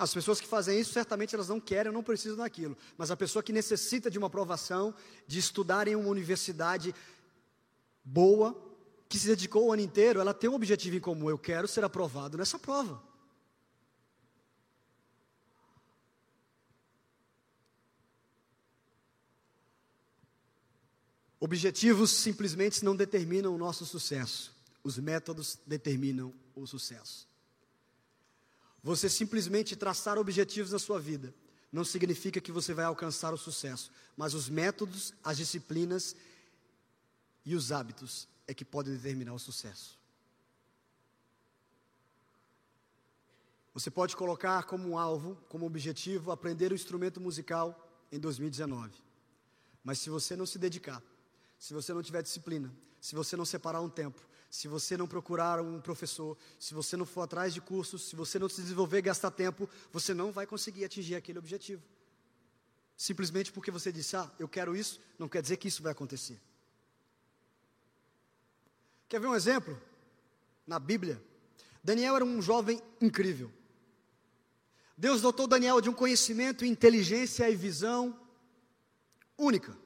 As 0.00 0.14
pessoas 0.14 0.40
que 0.40 0.46
fazem 0.46 0.80
isso, 0.80 0.94
certamente 0.94 1.34
elas 1.34 1.50
não 1.50 1.60
querem, 1.60 1.92
não 1.92 2.02
precisam 2.02 2.38
daquilo. 2.38 2.74
Mas 2.96 3.10
a 3.10 3.16
pessoa 3.18 3.42
que 3.42 3.52
necessita 3.52 4.10
de 4.10 4.16
uma 4.16 4.28
aprovação, 4.28 4.94
de 5.26 5.38
estudar 5.38 5.86
em 5.88 5.94
uma 5.94 6.08
universidade 6.08 6.94
boa, 8.02 8.56
que 9.10 9.18
se 9.18 9.26
dedicou 9.26 9.66
o 9.66 9.72
ano 9.74 9.82
inteiro, 9.82 10.18
ela 10.18 10.32
tem 10.32 10.48
um 10.48 10.54
objetivo 10.54 10.96
em 10.96 11.00
comum: 11.00 11.28
eu 11.28 11.36
quero 11.36 11.68
ser 11.68 11.84
aprovado 11.84 12.38
nessa 12.38 12.58
prova. 12.58 13.02
Objetivos 21.38 22.10
simplesmente 22.10 22.82
não 22.82 22.96
determinam 22.96 23.54
o 23.54 23.58
nosso 23.58 23.84
sucesso, 23.84 24.50
os 24.82 24.96
métodos 24.98 25.58
determinam 25.66 26.32
o 26.54 26.66
sucesso. 26.66 27.29
Você 28.82 29.08
simplesmente 29.08 29.76
traçar 29.76 30.18
objetivos 30.18 30.72
na 30.72 30.78
sua 30.78 30.98
vida 30.98 31.34
não 31.72 31.84
significa 31.84 32.40
que 32.40 32.50
você 32.50 32.74
vai 32.74 32.84
alcançar 32.84 33.32
o 33.32 33.38
sucesso, 33.38 33.92
mas 34.16 34.34
os 34.34 34.48
métodos, 34.48 35.14
as 35.22 35.36
disciplinas 35.36 36.16
e 37.44 37.54
os 37.54 37.70
hábitos 37.70 38.26
é 38.46 38.54
que 38.54 38.64
podem 38.64 38.94
determinar 38.94 39.34
o 39.34 39.38
sucesso. 39.38 39.98
Você 43.72 43.90
pode 43.90 44.16
colocar 44.16 44.64
como 44.64 44.98
alvo, 44.98 45.36
como 45.48 45.64
objetivo, 45.64 46.32
aprender 46.32 46.72
o 46.72 46.74
instrumento 46.74 47.20
musical 47.20 47.88
em 48.10 48.18
2019. 48.18 48.92
Mas 49.84 49.98
se 50.00 50.10
você 50.10 50.34
não 50.34 50.44
se 50.44 50.58
dedicar, 50.58 51.00
se 51.58 51.72
você 51.72 51.92
não 51.94 52.02
tiver 52.02 52.22
disciplina, 52.22 52.72
se 53.00 53.14
você 53.14 53.36
não 53.36 53.44
separar 53.44 53.80
um 53.80 53.88
tempo, 53.88 54.20
se 54.50 54.66
você 54.66 54.96
não 54.96 55.06
procurar 55.06 55.60
um 55.60 55.80
professor, 55.80 56.36
se 56.58 56.74
você 56.74 56.96
não 56.96 57.06
for 57.06 57.22
atrás 57.22 57.54
de 57.54 57.60
cursos, 57.60 58.08
se 58.08 58.16
você 58.16 58.36
não 58.36 58.48
se 58.48 58.60
desenvolver 58.60 59.00
gastar 59.00 59.30
tempo, 59.30 59.70
você 59.92 60.12
não 60.12 60.32
vai 60.32 60.44
conseguir 60.44 60.84
atingir 60.84 61.14
aquele 61.14 61.38
objetivo. 61.38 61.80
Simplesmente 62.96 63.52
porque 63.52 63.70
você 63.70 63.92
disse, 63.92 64.16
ah, 64.16 64.28
eu 64.40 64.48
quero 64.48 64.76
isso, 64.76 65.00
não 65.16 65.28
quer 65.28 65.40
dizer 65.40 65.56
que 65.56 65.68
isso 65.68 65.84
vai 65.84 65.92
acontecer. 65.92 66.40
Quer 69.08 69.20
ver 69.20 69.28
um 69.28 69.36
exemplo? 69.36 69.80
Na 70.66 70.80
Bíblia, 70.80 71.22
Daniel 71.82 72.16
era 72.16 72.24
um 72.24 72.42
jovem 72.42 72.82
incrível. 73.00 73.52
Deus 74.96 75.22
dotou 75.22 75.46
Daniel 75.46 75.80
de 75.80 75.88
um 75.88 75.94
conhecimento, 75.94 76.64
inteligência 76.64 77.48
e 77.48 77.54
visão 77.54 78.18
única. 79.38 79.78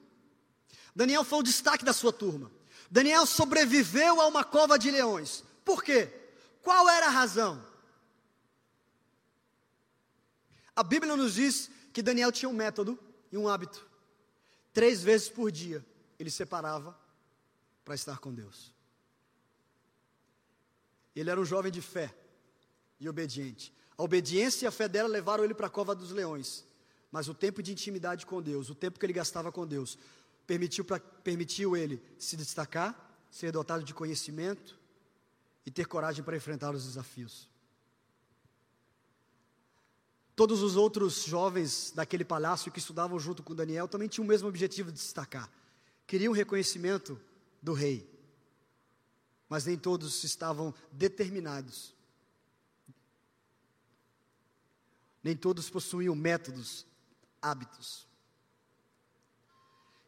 Daniel 0.95 1.23
foi 1.23 1.39
o 1.39 1.43
destaque 1.43 1.85
da 1.85 1.93
sua 1.93 2.11
turma. 2.11 2.51
Daniel 2.95 3.25
sobreviveu 3.25 4.21
a 4.21 4.27
uma 4.27 4.41
cova 4.41 4.79
de 4.79 4.89
leões. 4.89 5.43
Por 5.65 5.83
quê? 5.83 6.09
Qual 6.61 6.87
era 6.87 7.07
a 7.07 7.09
razão? 7.09 7.61
A 10.73 10.81
Bíblia 10.81 11.13
nos 11.17 11.33
diz 11.33 11.69
que 11.91 12.01
Daniel 12.01 12.31
tinha 12.31 12.47
um 12.47 12.53
método 12.53 12.97
e 13.29 13.37
um 13.37 13.49
hábito. 13.49 13.85
Três 14.71 15.03
vezes 15.03 15.27
por 15.27 15.51
dia 15.51 15.85
ele 16.17 16.31
separava 16.31 16.97
para 17.83 17.95
estar 17.95 18.19
com 18.19 18.33
Deus. 18.33 18.71
Ele 21.13 21.29
era 21.29 21.41
um 21.41 21.43
jovem 21.43 21.73
de 21.73 21.81
fé 21.81 22.15
e 22.97 23.09
obediente. 23.09 23.73
A 23.97 24.03
obediência 24.03 24.63
e 24.63 24.67
a 24.69 24.71
fé 24.71 24.87
dela 24.87 25.09
levaram 25.09 25.43
ele 25.43 25.53
para 25.53 25.67
a 25.67 25.69
cova 25.69 25.93
dos 25.93 26.11
leões. 26.11 26.63
Mas 27.11 27.27
o 27.27 27.33
tempo 27.33 27.61
de 27.61 27.73
intimidade 27.73 28.25
com 28.25 28.41
Deus, 28.41 28.69
o 28.69 28.75
tempo 28.75 28.97
que 28.97 29.05
ele 29.05 29.11
gastava 29.11 29.51
com 29.51 29.67
Deus, 29.67 29.97
permitiu, 30.45 30.85
pra, 30.85 30.99
permitiu 30.99 31.75
ele 31.75 32.01
se 32.17 32.35
destacar, 32.35 32.95
ser 33.29 33.51
dotado 33.51 33.83
de 33.83 33.93
conhecimento 33.93 34.79
e 35.65 35.71
ter 35.71 35.85
coragem 35.85 36.23
para 36.23 36.37
enfrentar 36.37 36.73
os 36.73 36.85
desafios. 36.85 37.49
Todos 40.35 40.61
os 40.61 40.75
outros 40.75 41.23
jovens 41.23 41.91
daquele 41.95 42.25
palácio 42.25 42.71
que 42.71 42.79
estudavam 42.79 43.17
junto 43.17 43.41
com 43.41 43.55
Daniel 43.55 43.87
também 43.87 44.07
tinham 44.07 44.25
o 44.25 44.27
mesmo 44.27 44.49
objetivo 44.49 44.91
de 44.91 44.97
destacar. 44.97 45.49
Queriam 46.05 46.33
reconhecimento 46.33 47.19
do 47.61 47.73
rei. 47.73 48.13
Mas 49.47 49.65
nem 49.65 49.77
todos 49.77 50.23
estavam 50.23 50.73
determinados. 50.91 51.95
Nem 55.23 55.35
todos 55.35 55.69
possuíam 55.69 56.13
métodos, 56.13 56.85
hábitos. 57.41 58.04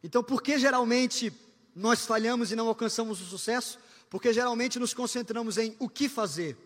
Então, 0.02 0.22
por 0.22 0.42
que 0.42 0.58
geralmente 0.58 1.32
nós 1.74 2.06
falhamos 2.06 2.52
e 2.52 2.56
não 2.56 2.68
alcançamos 2.68 3.20
o 3.20 3.24
sucesso? 3.24 3.78
Porque 4.08 4.32
geralmente 4.32 4.78
nos 4.78 4.94
concentramos 4.94 5.58
em 5.58 5.76
o 5.78 5.88
que 5.88 6.08
fazer, 6.08 6.56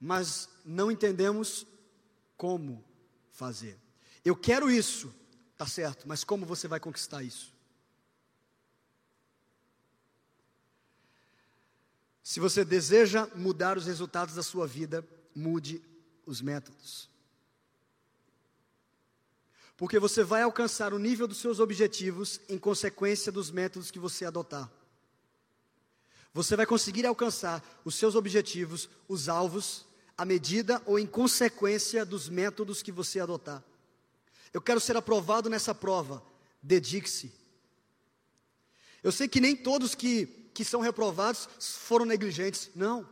mas 0.00 0.48
não 0.64 0.90
entendemos 0.90 1.66
como 2.36 2.84
fazer. 3.30 3.78
Eu 4.24 4.36
quero 4.36 4.70
isso, 4.70 5.14
tá 5.56 5.66
certo, 5.66 6.06
mas 6.06 6.24
como 6.24 6.44
você 6.44 6.68
vai 6.68 6.80
conquistar 6.80 7.22
isso? 7.22 7.52
Se 12.22 12.40
você 12.40 12.64
deseja 12.64 13.28
mudar 13.34 13.76
os 13.76 13.86
resultados 13.86 14.34
da 14.34 14.42
sua 14.42 14.66
vida, 14.66 15.06
mude 15.34 15.82
os 16.24 16.40
métodos 16.40 17.11
porque 19.76 19.98
você 19.98 20.22
vai 20.22 20.42
alcançar 20.42 20.92
o 20.92 20.98
nível 20.98 21.26
dos 21.26 21.38
seus 21.38 21.58
objetivos 21.58 22.40
em 22.48 22.58
consequência 22.58 23.32
dos 23.32 23.50
métodos 23.50 23.90
que 23.90 23.98
você 23.98 24.24
adotar. 24.24 24.70
Você 26.34 26.56
vai 26.56 26.64
conseguir 26.64 27.06
alcançar 27.06 27.62
os 27.84 27.94
seus 27.94 28.14
objetivos, 28.14 28.88
os 29.08 29.28
alvos, 29.28 29.84
à 30.16 30.24
medida 30.24 30.80
ou 30.86 30.98
em 30.98 31.06
consequência 31.06 32.04
dos 32.04 32.28
métodos 32.28 32.82
que 32.82 32.92
você 32.92 33.20
adotar. 33.20 33.62
Eu 34.52 34.60
quero 34.60 34.80
ser 34.80 34.96
aprovado 34.96 35.50
nessa 35.50 35.74
prova. 35.74 36.22
Dedique-se. 36.62 37.32
Eu 39.02 39.10
sei 39.10 39.26
que 39.26 39.40
nem 39.40 39.56
todos 39.56 39.94
que, 39.94 40.26
que 40.54 40.64
são 40.64 40.80
reprovados 40.80 41.48
foram 41.58 42.04
negligentes. 42.04 42.70
Não. 42.74 43.06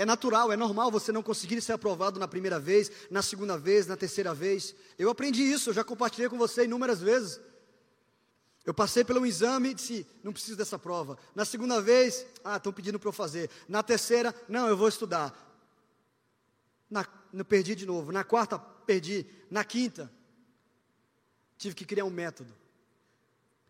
É 0.00 0.06
natural, 0.06 0.50
é 0.50 0.56
normal 0.56 0.90
você 0.90 1.12
não 1.12 1.22
conseguir 1.22 1.60
ser 1.60 1.74
aprovado 1.74 2.18
na 2.18 2.26
primeira 2.26 2.58
vez, 2.58 2.90
na 3.10 3.20
segunda 3.20 3.58
vez, 3.58 3.86
na 3.86 3.98
terceira 3.98 4.32
vez. 4.32 4.74
Eu 4.98 5.10
aprendi 5.10 5.42
isso, 5.42 5.68
eu 5.68 5.74
já 5.74 5.84
compartilhei 5.84 6.26
com 6.26 6.38
você 6.38 6.64
inúmeras 6.64 7.02
vezes. 7.02 7.38
Eu 8.64 8.72
passei 8.72 9.04
pelo 9.04 9.26
exame 9.26 9.68
e 9.68 9.74
disse: 9.74 10.06
não 10.24 10.32
preciso 10.32 10.56
dessa 10.56 10.78
prova. 10.78 11.18
Na 11.34 11.44
segunda 11.44 11.82
vez, 11.82 12.24
ah, 12.42 12.56
estão 12.56 12.72
pedindo 12.72 12.98
para 12.98 13.10
eu 13.10 13.12
fazer. 13.12 13.50
Na 13.68 13.82
terceira, 13.82 14.34
não, 14.48 14.68
eu 14.68 14.74
vou 14.74 14.88
estudar. 14.88 15.36
Na, 16.88 17.06
não 17.30 17.44
perdi 17.44 17.74
de 17.74 17.84
novo. 17.84 18.10
Na 18.10 18.24
quarta, 18.24 18.58
perdi. 18.58 19.26
Na 19.50 19.64
quinta, 19.64 20.10
tive 21.58 21.74
que 21.74 21.84
criar 21.84 22.06
um 22.06 22.10
método. 22.10 22.56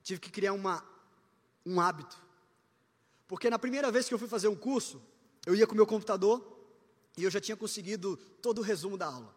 Tive 0.00 0.20
que 0.20 0.30
criar 0.30 0.52
uma, 0.52 0.84
um 1.66 1.80
hábito. 1.80 2.16
Porque 3.26 3.50
na 3.50 3.58
primeira 3.58 3.90
vez 3.90 4.06
que 4.06 4.14
eu 4.14 4.18
fui 4.18 4.28
fazer 4.28 4.46
um 4.46 4.54
curso, 4.54 5.09
eu 5.46 5.54
ia 5.54 5.66
com 5.66 5.72
o 5.72 5.76
meu 5.76 5.86
computador 5.86 6.44
e 7.16 7.24
eu 7.24 7.30
já 7.30 7.40
tinha 7.40 7.56
conseguido 7.56 8.16
todo 8.42 8.58
o 8.58 8.62
resumo 8.62 8.96
da 8.96 9.06
aula. 9.06 9.34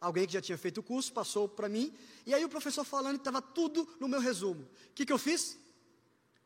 Alguém 0.00 0.26
que 0.26 0.32
já 0.32 0.40
tinha 0.40 0.58
feito 0.58 0.78
o 0.78 0.82
curso 0.82 1.12
passou 1.12 1.48
para 1.48 1.68
mim, 1.68 1.94
e 2.26 2.34
aí 2.34 2.44
o 2.44 2.48
professor 2.48 2.84
falando 2.84 3.16
estava 3.16 3.40
tudo 3.40 3.88
no 4.00 4.08
meu 4.08 4.20
resumo. 4.20 4.62
O 4.62 4.94
que, 4.94 5.06
que 5.06 5.12
eu 5.12 5.18
fiz? 5.18 5.56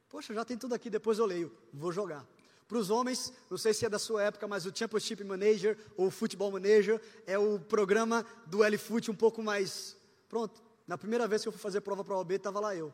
Poxa, 0.09 0.35
já 0.35 0.45
tem 0.45 0.59
tudo 0.59 0.75
aqui, 0.75 0.91
depois 0.91 1.19
eu 1.19 1.27
leio, 1.27 1.51
vou 1.73 1.91
jogar. 1.91 2.27
Para 2.69 2.79
os 2.79 2.91
homens, 2.91 3.33
não 3.49 3.57
sei 3.57 3.73
se 3.73 3.87
é 3.87 3.89
da 3.89 3.99
sua 3.99 4.25
época, 4.25 4.47
mas 4.49 4.67
o 4.67 4.77
Championship 4.77 5.23
Manager 5.23 5.79
ou 5.97 6.11
Football 6.11 6.53
Manager 6.53 7.01
é 7.27 7.39
o 7.39 7.59
programa 7.61 8.27
do 8.47 8.63
L-Foot 8.65 9.11
um 9.11 9.15
pouco 9.15 9.43
mais. 9.43 9.97
Pronto, 10.29 10.63
na 10.87 10.99
primeira 10.99 11.29
vez 11.29 11.43
que 11.43 11.49
eu 11.49 11.53
fui 11.53 11.61
fazer 11.61 11.81
prova 11.81 12.05
para 12.05 12.15
a 12.15 12.19
OB, 12.19 12.35
estava 12.35 12.61
lá 12.61 12.75
eu, 12.75 12.93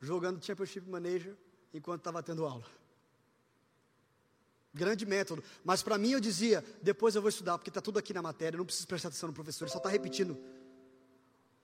jogando 0.00 0.44
Championship 0.44 0.88
Manager 0.88 1.36
enquanto 1.72 2.00
estava 2.00 2.22
tendo 2.22 2.44
aula. 2.44 2.66
Grande 4.76 5.06
método. 5.06 5.42
Mas 5.64 5.82
para 5.82 5.96
mim 5.96 6.10
eu 6.10 6.20
dizia, 6.20 6.62
depois 6.82 7.14
eu 7.14 7.22
vou 7.22 7.30
estudar, 7.30 7.56
porque 7.56 7.70
está 7.70 7.80
tudo 7.80 7.98
aqui 7.98 8.12
na 8.12 8.20
matéria, 8.20 8.58
não 8.58 8.64
preciso 8.66 8.86
prestar 8.86 9.08
atenção 9.08 9.28
no 9.28 9.32
professor, 9.32 9.64
ele 9.64 9.72
só 9.72 9.78
está 9.78 9.88
repetindo 9.88 10.38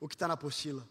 o 0.01 0.09
que 0.09 0.15
está 0.15 0.27
na 0.27 0.33
apostila. 0.33 0.89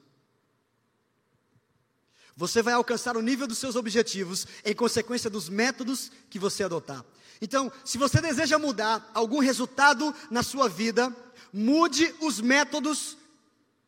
Você 2.36 2.62
vai 2.62 2.76
alcançar 2.76 3.18
o 3.18 3.22
nível 3.24 3.48
dos 3.48 3.58
seus 3.58 3.76
objetivos 3.76 4.46
em 4.64 4.76
consequência 4.76 5.32
dos 5.32 5.50
métodos 5.50 6.12
que 6.30 6.38
você 6.38 6.64
adotar. 6.64 7.04
Então, 7.42 7.72
se 7.84 7.98
você 7.98 8.22
deseja 8.22 8.60
mudar 8.60 9.10
algum 9.16 9.40
resultado 9.40 10.14
na 10.30 10.44
sua 10.44 10.70
vida, 10.70 11.12
mude 11.52 12.14
os 12.22 12.40
métodos 12.40 13.18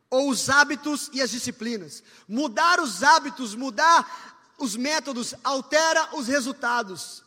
ou 0.09 0.27
os 0.27 0.49
hábitos 0.49 1.11
e 1.13 1.21
as 1.21 1.29
disciplinas. 1.29 2.03
Mudar 2.27 2.79
os 2.79 3.03
hábitos, 3.03 3.53
mudar 3.53 4.55
os 4.57 4.75
métodos, 4.75 5.35
altera 5.43 6.15
os 6.15 6.27
resultados. 6.27 7.23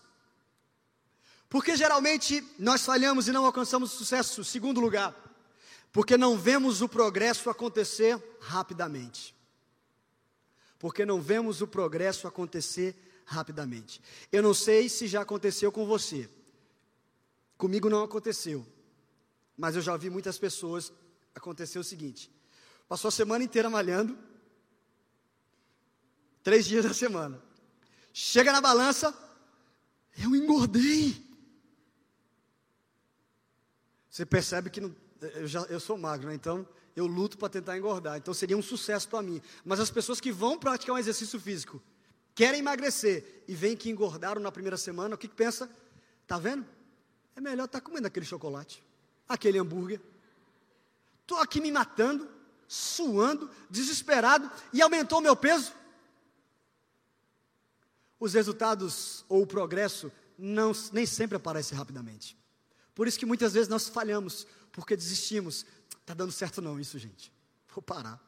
Porque 1.48 1.76
geralmente 1.76 2.44
nós 2.58 2.84
falhamos 2.84 3.28
e 3.28 3.32
não 3.32 3.46
alcançamos 3.46 3.92
sucesso. 3.92 4.44
Segundo 4.44 4.80
lugar, 4.80 5.14
porque 5.92 6.16
não 6.16 6.36
vemos 6.36 6.82
o 6.82 6.88
progresso 6.88 7.48
acontecer 7.48 8.22
rapidamente. 8.40 9.34
Porque 10.78 11.06
não 11.06 11.20
vemos 11.20 11.62
o 11.62 11.66
progresso 11.66 12.28
acontecer 12.28 12.94
rapidamente. 13.24 14.02
Eu 14.30 14.42
não 14.42 14.52
sei 14.52 14.88
se 14.88 15.06
já 15.06 15.22
aconteceu 15.22 15.72
com 15.72 15.86
você. 15.86 16.28
Comigo 17.56 17.88
não 17.88 18.02
aconteceu. 18.02 18.66
Mas 19.56 19.74
eu 19.74 19.82
já 19.82 19.96
vi 19.96 20.10
muitas 20.10 20.38
pessoas 20.38 20.92
acontecer 21.34 21.78
o 21.78 21.84
seguinte: 21.84 22.30
passou 22.88 23.08
a 23.08 23.12
semana 23.12 23.42
inteira 23.42 23.70
malhando, 23.70 24.18
três 26.42 26.66
dias 26.66 26.84
da 26.84 26.92
semana. 26.92 27.42
Chega 28.12 28.52
na 28.52 28.60
balança, 28.60 29.16
eu 30.18 30.36
engordei. 30.36 31.25
Você 34.16 34.24
percebe 34.24 34.70
que 34.70 34.80
não, 34.80 34.96
eu, 35.20 35.46
já, 35.46 35.60
eu 35.64 35.78
sou 35.78 35.98
magro, 35.98 36.28
né? 36.28 36.34
então 36.34 36.66
eu 36.96 37.06
luto 37.06 37.36
para 37.36 37.50
tentar 37.50 37.76
engordar. 37.76 38.16
Então 38.16 38.32
seria 38.32 38.56
um 38.56 38.62
sucesso 38.62 39.06
para 39.10 39.20
mim. 39.20 39.42
Mas 39.62 39.78
as 39.78 39.90
pessoas 39.90 40.22
que 40.22 40.32
vão 40.32 40.58
praticar 40.58 40.94
um 40.94 40.98
exercício 40.98 41.38
físico, 41.38 41.82
querem 42.34 42.60
emagrecer 42.60 43.44
e 43.46 43.54
veem 43.54 43.76
que 43.76 43.90
engordaram 43.90 44.40
na 44.40 44.50
primeira 44.50 44.78
semana, 44.78 45.14
o 45.14 45.18
que, 45.18 45.28
que 45.28 45.34
pensa? 45.34 45.70
Tá 46.26 46.38
vendo? 46.38 46.64
É 47.36 47.42
melhor 47.42 47.66
estar 47.66 47.78
tá 47.78 47.84
comendo 47.84 48.06
aquele 48.06 48.24
chocolate, 48.24 48.82
aquele 49.28 49.58
hambúrguer. 49.58 50.00
Estou 51.20 51.36
aqui 51.38 51.60
me 51.60 51.70
matando, 51.70 52.26
suando, 52.66 53.50
desesperado 53.68 54.50
e 54.72 54.80
aumentou 54.80 55.18
o 55.18 55.22
meu 55.22 55.36
peso. 55.36 55.74
Os 58.18 58.32
resultados 58.32 59.26
ou 59.28 59.42
o 59.42 59.46
progresso 59.46 60.10
não, 60.38 60.72
nem 60.90 61.04
sempre 61.04 61.36
aparecem 61.36 61.76
rapidamente. 61.76 62.34
Por 62.96 63.06
isso 63.06 63.18
que 63.18 63.26
muitas 63.26 63.52
vezes 63.52 63.68
nós 63.68 63.88
falhamos, 63.88 64.46
porque 64.72 64.96
desistimos. 64.96 65.66
Está 66.00 66.14
dando 66.14 66.32
certo 66.32 66.62
não 66.62 66.80
isso, 66.80 66.98
gente. 66.98 67.30
Vou 67.74 67.82
parar. 67.82 68.18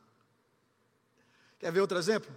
Quer 1.59 1.73
ver 1.73 1.81
outro 1.81 1.97
exemplo? 1.97 2.31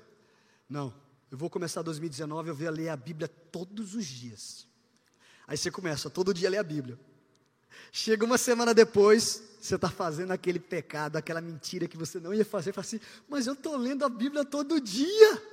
Não. 0.67 0.93
Eu 1.29 1.38
vou 1.38 1.50
começar 1.50 1.81
2019, 1.81 2.50
eu 2.50 2.55
vou 2.55 2.69
ler 2.69 2.88
a 2.88 2.95
Bíblia 2.95 3.27
todos 3.27 3.95
os 3.95 4.05
dias. 4.05 4.65
Aí 5.45 5.57
você 5.57 5.69
começa, 5.69 6.09
todo 6.09 6.33
dia 6.33 6.47
a 6.47 6.51
ler 6.51 6.59
a 6.59 6.63
Bíblia. 6.63 6.97
Chega 7.91 8.23
uma 8.23 8.38
semana 8.38 8.73
depois, 8.73 9.43
você 9.59 9.75
está 9.75 9.89
fazendo 9.89 10.31
aquele 10.31 10.59
pecado, 10.59 11.17
aquela 11.17 11.41
mentira 11.41 11.85
que 11.85 11.97
você 11.97 12.17
não 12.17 12.33
ia 12.33 12.45
fazer, 12.45 12.71
fala 12.71 12.88
assim, 12.88 13.00
mas 13.27 13.45
eu 13.45 13.53
estou 13.53 13.75
lendo 13.75 14.05
a 14.05 14.09
Bíblia 14.09 14.45
todo 14.45 14.79
dia. 14.79 15.43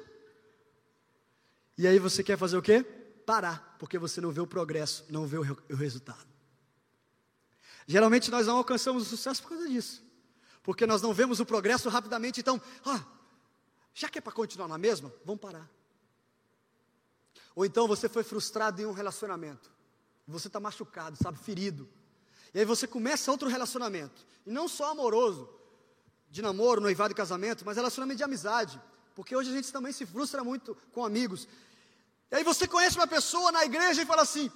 E 1.77 1.89
aí 1.89 1.99
você 1.99 2.23
quer 2.23 2.39
fazer 2.39 2.57
o 2.57 2.63
quê? 2.63 2.85
Parar, 3.27 3.77
porque 3.81 3.99
você 3.99 4.21
não 4.21 4.31
vê 4.31 4.41
o 4.41 4.47
progresso, 4.47 5.05
não 5.11 5.27
vê 5.27 5.39
o, 5.39 5.59
o 5.71 5.75
resultado. 5.75 6.28
Geralmente 7.89 8.31
nós 8.31 8.47
não 8.47 8.59
alcançamos 8.59 9.05
o 9.05 9.07
sucesso 9.07 9.43
por 9.43 9.49
causa 9.49 9.67
disso. 9.67 10.05
Porque 10.63 10.87
nós 10.87 11.01
não 11.01 11.15
vemos 11.15 11.41
o 11.41 11.47
progresso 11.47 11.89
rapidamente, 11.89 12.39
então, 12.39 12.61
ah, 12.85 13.03
já 13.95 14.11
que 14.11 14.19
é 14.19 14.21
para 14.21 14.31
continuar 14.31 14.69
na 14.69 14.77
mesma, 14.77 15.11
vamos 15.25 15.41
parar. 15.41 15.69
Ou 17.57 17.65
então 17.65 17.89
você 17.89 18.07
foi 18.07 18.23
frustrado 18.23 18.83
em 18.83 18.85
um 18.85 18.93
relacionamento. 18.93 19.73
Você 20.27 20.49
está 20.49 20.61
machucado, 20.61 21.17
sabe, 21.17 21.39
ferido. 21.39 21.89
E 22.53 22.59
aí 22.59 22.65
você 22.67 22.87
começa 22.87 23.31
outro 23.31 23.49
relacionamento. 23.49 24.27
E 24.45 24.51
não 24.51 24.69
só 24.69 24.91
amoroso, 24.91 25.49
de 26.31 26.43
namoro, 26.43 26.83
noivado 26.83 27.13
e 27.13 27.17
casamento, 27.17 27.65
mas 27.65 27.79
relacionamento 27.79 28.19
de 28.19 28.25
amizade. 28.25 28.79
Porque 29.15 29.35
hoje 29.35 29.51
a 29.51 29.55
gente 29.55 29.73
também 29.73 29.93
se 29.93 30.05
frustra 30.05 30.45
muito 30.45 30.77
com 30.93 31.03
amigos. 31.03 31.49
E 32.31 32.37
aí 32.37 32.45
você 32.45 32.69
conhece 32.69 32.99
uma 32.99 33.07
pessoa 33.07 33.51
na 33.51 33.65
igreja 33.65 34.03
e 34.03 34.07
fala 34.07 34.21
assim: 34.21 34.53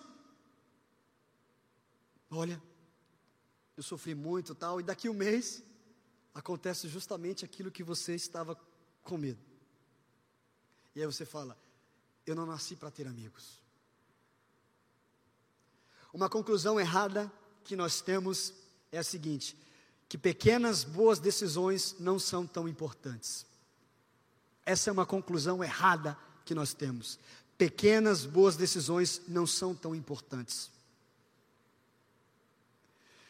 Olha, 2.31 2.63
eu 3.77 3.83
sofri 3.83 4.15
muito 4.15 4.55
tal, 4.55 4.81
e 4.81 4.83
daqui 4.83 5.09
um 5.09 5.15
mês 5.15 5.63
acontece 6.35 6.89
justamente 6.89 7.45
aquilo 7.45 7.71
que 7.71 7.83
você 7.83 8.15
estava 8.15 8.59
com 9.03 9.17
medo. 9.17 9.41
E 10.95 11.01
aí 11.01 11.07
você 11.07 11.25
fala: 11.25 11.57
Eu 12.27 12.35
não 12.35 12.47
nasci 12.47 12.77
para 12.77 12.91
ter 12.91 13.07
amigos. 13.07 13.61
Uma 16.13 16.29
conclusão 16.29 16.79
errada 16.79 17.33
que 17.65 17.75
nós 17.75 18.01
temos 18.01 18.53
é 18.91 18.99
a 18.99 19.05
seguinte: 19.05 19.57
que 20.09 20.19
pequenas 20.19 20.85
boas 20.85 21.19
decisões 21.19 21.97
não 21.99 22.19
são 22.19 22.47
tão 22.47 22.69
importantes. 22.69 23.47
Essa 24.65 24.91
é 24.91 24.93
uma 24.93 25.07
conclusão 25.07 25.65
errada 25.65 26.17
que 26.45 26.55
nós 26.55 26.75
temos. 26.75 27.19
Pequenas 27.57 28.27
boas 28.27 28.57
decisões 28.57 29.23
não 29.27 29.47
são 29.47 29.75
tão 29.75 29.95
importantes 29.95 30.72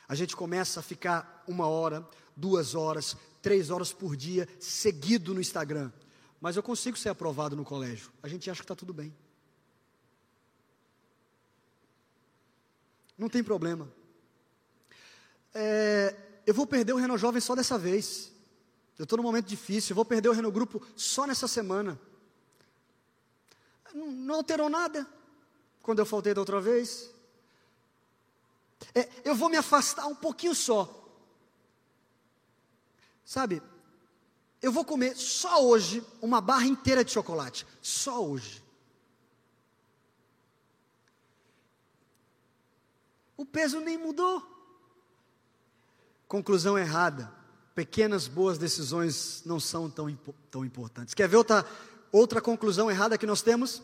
a 0.09 0.15
gente 0.15 0.37
começa 0.37 0.81
a 0.81 0.83
ficar 0.83 1.45
uma 1.47 1.67
hora, 1.67 2.07
duas 2.37 2.75
horas, 2.75 3.17
três 3.41 3.71
horas 3.71 3.93
por 3.93 4.17
dia 4.17 4.49
seguido 4.59 5.35
no 5.35 5.41
Instagram. 5.41 5.91
Mas 6.41 6.57
eu 6.57 6.63
consigo 6.63 6.97
ser 6.97 7.09
aprovado 7.09 7.55
no 7.55 7.65
colégio. 7.65 8.11
A 8.23 8.29
gente 8.29 8.51
acha 8.51 8.61
que 8.61 8.65
está 8.65 8.75
tudo 8.75 8.93
bem. 8.93 9.15
Não 13.17 13.29
tem 13.29 13.45
problema. 13.45 13.89
É, 15.55 16.17
eu 16.45 16.53
vou 16.53 16.67
perder 16.67 16.93
o 16.93 16.97
Renault 16.97 17.21
Jovem 17.21 17.41
só 17.41 17.55
dessa 17.55 17.79
vez. 17.79 18.33
Eu 18.99 19.05
estou 19.05 19.17
num 19.17 19.23
momento 19.23 19.47
difícil. 19.47 19.93
Eu 19.93 19.97
vou 19.97 20.05
perder 20.05 20.29
o 20.29 20.33
Renault 20.33 20.53
Grupo 20.53 20.85
só 20.97 21.27
nessa 21.27 21.47
semana. 21.47 21.99
Não, 23.95 24.11
não 24.11 24.35
alterou 24.35 24.69
nada 24.69 25.07
quando 25.81 26.01
eu 26.01 26.07
faltei 26.07 26.35
da 26.35 26.41
outra 26.41 26.61
vez. 26.61 27.12
É, 28.95 29.09
eu 29.25 29.35
vou 29.35 29.49
me 29.49 29.57
afastar 29.57 30.07
um 30.07 30.15
pouquinho 30.15 30.55
só. 30.55 30.99
Sabe, 33.25 33.63
eu 34.61 34.71
vou 34.71 34.85
comer 34.85 35.17
só 35.17 35.65
hoje 35.65 36.05
uma 36.21 36.41
barra 36.41 36.67
inteira 36.67 37.05
de 37.05 37.11
chocolate. 37.11 37.67
Só 37.81 38.25
hoje. 38.25 38.63
O 43.37 43.45
peso 43.45 43.81
nem 43.81 43.99
mudou. 43.99 44.41
Conclusão 46.29 46.79
errada. 46.79 47.33
Pequenas 47.75 48.29
boas 48.29 48.59
decisões 48.59 49.43
não 49.45 49.59
são 49.59 49.91
tão, 49.91 50.15
tão 50.51 50.65
importantes. 50.65 51.15
Quer 51.15 51.29
ver 51.29 51.37
outra, 51.37 51.67
outra 52.13 52.41
conclusão 52.41 52.91
errada 52.91 53.19
que 53.19 53.27
nós 53.27 53.43
temos? 53.43 53.83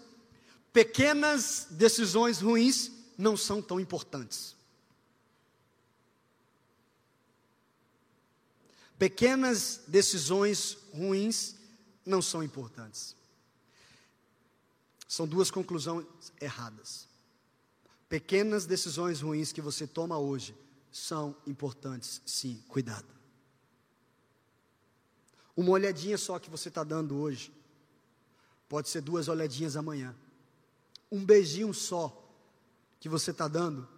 Pequenas 0.72 1.66
decisões 1.70 2.40
ruins 2.40 2.92
não 3.16 3.36
são 3.36 3.60
tão 3.60 3.80
importantes. 3.80 4.57
Pequenas 8.98 9.80
decisões 9.86 10.76
ruins 10.92 11.54
não 12.04 12.20
são 12.20 12.42
importantes. 12.42 13.14
São 15.06 15.26
duas 15.26 15.50
conclusões 15.50 16.06
erradas. 16.40 17.06
Pequenas 18.08 18.66
decisões 18.66 19.20
ruins 19.20 19.52
que 19.52 19.60
você 19.60 19.86
toma 19.86 20.18
hoje 20.18 20.54
são 20.90 21.36
importantes, 21.46 22.20
sim, 22.26 22.62
cuidado. 22.68 23.06
Uma 25.56 25.70
olhadinha 25.72 26.18
só 26.18 26.38
que 26.38 26.50
você 26.50 26.68
está 26.68 26.82
dando 26.82 27.16
hoje, 27.16 27.52
pode 28.68 28.88
ser 28.88 29.00
duas 29.00 29.28
olhadinhas 29.28 29.76
amanhã. 29.76 30.14
Um 31.10 31.24
beijinho 31.24 31.72
só 31.72 32.24
que 33.00 33.08
você 33.08 33.30
está 33.30 33.46
dando, 33.48 33.88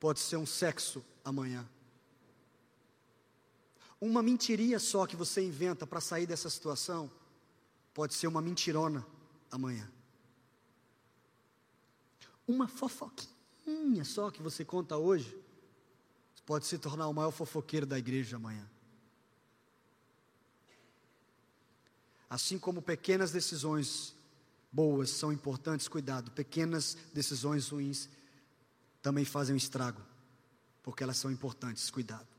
pode 0.00 0.20
ser 0.20 0.36
um 0.36 0.46
sexo 0.46 1.04
amanhã. 1.24 1.68
Uma 4.02 4.20
mentirinha 4.20 4.80
só 4.80 5.06
que 5.06 5.14
você 5.14 5.40
inventa 5.40 5.86
para 5.86 6.00
sair 6.00 6.26
dessa 6.26 6.50
situação 6.50 7.08
pode 7.94 8.14
ser 8.14 8.26
uma 8.26 8.42
mentirona 8.42 9.06
amanhã. 9.48 9.88
Uma 12.44 12.66
fofoquinha 12.66 14.04
só 14.04 14.28
que 14.28 14.42
você 14.42 14.64
conta 14.64 14.96
hoje 14.96 15.40
pode 16.44 16.66
se 16.66 16.78
tornar 16.78 17.06
o 17.06 17.14
maior 17.14 17.30
fofoqueiro 17.30 17.86
da 17.86 17.96
igreja 17.96 18.34
amanhã. 18.34 18.68
Assim 22.28 22.58
como 22.58 22.82
pequenas 22.82 23.30
decisões 23.30 24.16
boas 24.72 25.10
são 25.10 25.32
importantes, 25.32 25.86
cuidado, 25.86 26.32
pequenas 26.32 26.96
decisões 27.14 27.68
ruins 27.68 28.08
também 29.00 29.24
fazem 29.24 29.54
um 29.54 29.58
estrago, 29.58 30.02
porque 30.82 31.04
elas 31.04 31.18
são 31.18 31.30
importantes, 31.30 31.88
cuidado. 31.88 32.31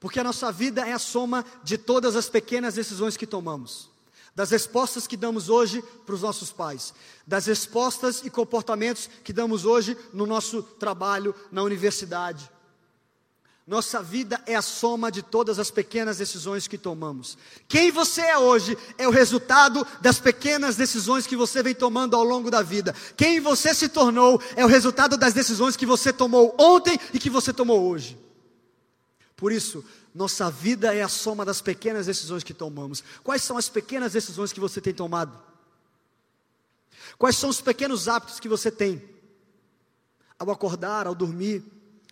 Porque 0.00 0.18
a 0.18 0.24
nossa 0.24 0.50
vida 0.50 0.88
é 0.88 0.92
a 0.92 0.98
soma 0.98 1.44
de 1.62 1.76
todas 1.76 2.16
as 2.16 2.30
pequenas 2.30 2.74
decisões 2.74 3.18
que 3.18 3.26
tomamos. 3.26 3.90
Das 4.34 4.50
respostas 4.50 5.06
que 5.06 5.16
damos 5.16 5.50
hoje 5.50 5.84
para 6.06 6.14
os 6.14 6.22
nossos 6.22 6.50
pais, 6.50 6.94
das 7.26 7.46
respostas 7.46 8.22
e 8.24 8.30
comportamentos 8.30 9.10
que 9.22 9.32
damos 9.32 9.66
hoje 9.66 9.96
no 10.14 10.24
nosso 10.24 10.62
trabalho, 10.62 11.34
na 11.52 11.62
universidade. 11.62 12.50
Nossa 13.66 14.02
vida 14.02 14.42
é 14.46 14.54
a 14.54 14.62
soma 14.62 15.12
de 15.12 15.22
todas 15.22 15.58
as 15.58 15.70
pequenas 15.70 16.16
decisões 16.16 16.66
que 16.66 16.78
tomamos. 16.78 17.36
Quem 17.68 17.90
você 17.90 18.22
é 18.22 18.38
hoje 18.38 18.76
é 18.96 19.06
o 19.06 19.12
resultado 19.12 19.86
das 20.00 20.18
pequenas 20.18 20.76
decisões 20.76 21.26
que 21.26 21.36
você 21.36 21.62
vem 21.62 21.74
tomando 21.74 22.16
ao 22.16 22.24
longo 22.24 22.50
da 22.50 22.62
vida. 22.62 22.94
Quem 23.16 23.38
você 23.38 23.74
se 23.74 23.88
tornou 23.88 24.40
é 24.56 24.64
o 24.64 24.68
resultado 24.68 25.16
das 25.16 25.34
decisões 25.34 25.76
que 25.76 25.86
você 25.86 26.12
tomou 26.12 26.54
ontem 26.58 26.98
e 27.12 27.18
que 27.18 27.28
você 27.28 27.52
tomou 27.52 27.86
hoje. 27.86 28.18
Por 29.40 29.50
isso, 29.50 29.82
nossa 30.14 30.50
vida 30.50 30.94
é 30.94 31.00
a 31.00 31.08
soma 31.08 31.46
das 31.46 31.62
pequenas 31.62 32.04
decisões 32.04 32.44
que 32.44 32.52
tomamos. 32.52 33.02
Quais 33.24 33.42
são 33.42 33.56
as 33.56 33.70
pequenas 33.70 34.12
decisões 34.12 34.52
que 34.52 34.60
você 34.60 34.82
tem 34.82 34.92
tomado? 34.92 35.42
Quais 37.16 37.38
são 37.38 37.48
os 37.48 37.58
pequenos 37.58 38.06
hábitos 38.06 38.38
que 38.38 38.50
você 38.50 38.70
tem? 38.70 39.02
Ao 40.38 40.50
acordar, 40.50 41.06
ao 41.06 41.14
dormir, 41.14 41.64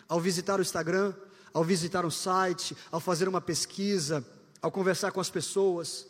ao 0.08 0.18
visitar 0.18 0.58
o 0.58 0.62
Instagram, 0.62 1.14
ao 1.52 1.62
visitar 1.62 2.06
um 2.06 2.10
site, 2.10 2.74
ao 2.90 2.98
fazer 2.98 3.28
uma 3.28 3.42
pesquisa, 3.42 4.26
ao 4.62 4.72
conversar 4.72 5.12
com 5.12 5.20
as 5.20 5.28
pessoas. 5.28 6.06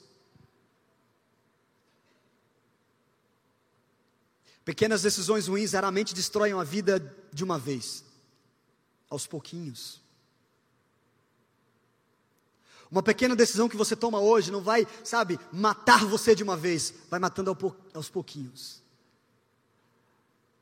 Pequenas 4.64 5.02
decisões 5.02 5.48
ruins 5.48 5.72
raramente 5.72 6.14
destroem 6.14 6.52
a 6.52 6.62
vida 6.62 7.00
de 7.32 7.42
uma 7.42 7.58
vez, 7.58 8.04
aos 9.10 9.26
pouquinhos. 9.26 10.06
Uma 12.90 13.02
pequena 13.02 13.36
decisão 13.36 13.68
que 13.68 13.76
você 13.76 13.94
toma 13.94 14.18
hoje 14.18 14.50
não 14.50 14.62
vai, 14.62 14.86
sabe, 15.04 15.38
matar 15.52 16.04
você 16.06 16.34
de 16.34 16.42
uma 16.42 16.56
vez, 16.56 16.94
vai 17.10 17.20
matando 17.20 17.56
aos 17.92 18.08
pouquinhos. 18.08 18.82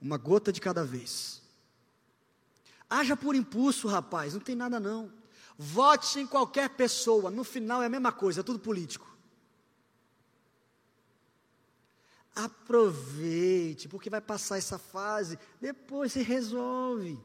Uma 0.00 0.16
gota 0.16 0.52
de 0.52 0.60
cada 0.60 0.84
vez. 0.84 1.40
Haja 2.90 3.16
por 3.16 3.34
impulso, 3.34 3.86
rapaz, 3.86 4.34
não 4.34 4.40
tem 4.40 4.56
nada 4.56 4.80
não. 4.80 5.12
Vote 5.56 6.18
em 6.18 6.26
qualquer 6.26 6.70
pessoa, 6.70 7.30
no 7.30 7.44
final 7.44 7.82
é 7.82 7.86
a 7.86 7.90
mesma 7.90 8.12
coisa, 8.12 8.40
é 8.40 8.44
tudo 8.44 8.58
político. 8.58 9.06
Aproveite, 12.34 13.88
porque 13.88 14.10
vai 14.10 14.20
passar 14.20 14.58
essa 14.58 14.78
fase, 14.78 15.38
depois 15.60 16.12
se 16.12 16.22
resolve. 16.22 17.18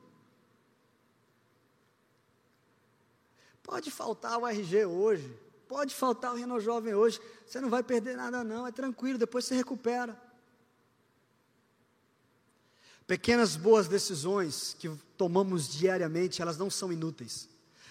Pode 3.63 3.91
faltar 3.91 4.38
o 4.38 4.47
RG 4.47 4.86
hoje, 4.86 5.38
pode 5.67 5.95
faltar 5.95 6.34
o 6.34 6.36
Reno 6.36 6.60
Jovem 6.60 6.93
hoje, 6.93 7.19
você 7.45 7.62
não 7.62 7.69
vai 7.69 7.84
perder 7.84 8.17
nada 8.17 8.43
não, 8.43 8.67
é 8.67 8.71
tranquilo, 8.71 9.17
depois 9.17 9.45
você 9.45 9.56
recupera. 9.56 10.19
Pequenas 13.08 13.56
boas 13.56 13.88
decisões 13.88 14.76
que 14.80 14.89
tomamos 15.17 15.67
diariamente, 15.67 16.41
elas 16.41 16.58
não 16.58 16.69
são 16.69 16.91
inúteis. 16.91 17.50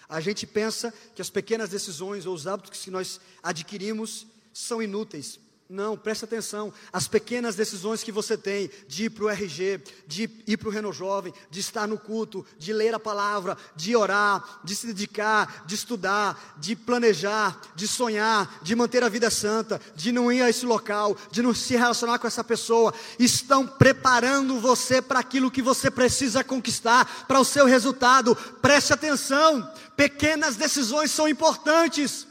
A 0.09 0.19
gente 0.19 0.45
pensa 0.45 0.93
que 1.15 1.21
as 1.21 1.29
pequenas 1.29 1.69
decisões 1.69 2.25
ou 2.25 2.33
os 2.33 2.47
hábitos 2.47 2.83
que 2.83 2.91
nós 2.91 3.21
adquirimos 3.41 4.27
são 4.53 4.81
inúteis, 4.81 5.39
não, 5.71 5.97
preste 5.97 6.25
atenção. 6.25 6.73
As 6.91 7.07
pequenas 7.07 7.55
decisões 7.55 8.03
que 8.03 8.11
você 8.11 8.37
tem 8.37 8.69
de 8.89 9.05
ir 9.05 9.09
para 9.09 9.23
o 9.23 9.29
RG, 9.29 9.81
de 10.05 10.29
ir 10.45 10.57
para 10.57 10.67
o 10.67 10.71
Reno 10.71 10.91
Jovem, 10.91 11.33
de 11.49 11.61
estar 11.61 11.87
no 11.87 11.97
culto, 11.97 12.45
de 12.59 12.73
ler 12.73 12.93
a 12.93 12.99
palavra, 12.99 13.57
de 13.73 13.95
orar, 13.95 14.59
de 14.65 14.75
se 14.75 14.85
dedicar, 14.85 15.63
de 15.65 15.75
estudar, 15.75 16.57
de 16.57 16.75
planejar, 16.75 17.57
de 17.73 17.87
sonhar, 17.87 18.59
de 18.61 18.75
manter 18.75 19.01
a 19.01 19.07
vida 19.07 19.29
santa, 19.31 19.79
de 19.95 20.11
não 20.11 20.29
ir 20.29 20.41
a 20.41 20.49
esse 20.49 20.65
local, 20.65 21.15
de 21.31 21.41
não 21.41 21.55
se 21.55 21.77
relacionar 21.77 22.19
com 22.19 22.27
essa 22.27 22.43
pessoa, 22.43 22.93
estão 23.17 23.65
preparando 23.65 24.59
você 24.59 25.01
para 25.01 25.19
aquilo 25.19 25.49
que 25.49 25.61
você 25.61 25.89
precisa 25.89 26.43
conquistar, 26.43 27.25
para 27.27 27.39
o 27.39 27.45
seu 27.45 27.65
resultado. 27.65 28.35
Preste 28.61 28.91
atenção. 28.91 29.71
Pequenas 29.95 30.57
decisões 30.57 31.11
são 31.11 31.29
importantes. 31.29 32.27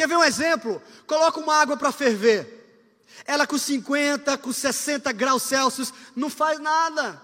Quer 0.00 0.08
ver 0.08 0.16
um 0.16 0.24
exemplo? 0.24 0.80
Coloca 1.06 1.38
uma 1.38 1.56
água 1.56 1.76
para 1.76 1.92
ferver. 1.92 3.04
Ela 3.26 3.46
com 3.46 3.58
50, 3.58 4.38
com 4.38 4.50
60 4.50 5.12
graus 5.12 5.42
Celsius, 5.42 5.92
não 6.16 6.30
faz 6.30 6.58
nada. 6.58 7.20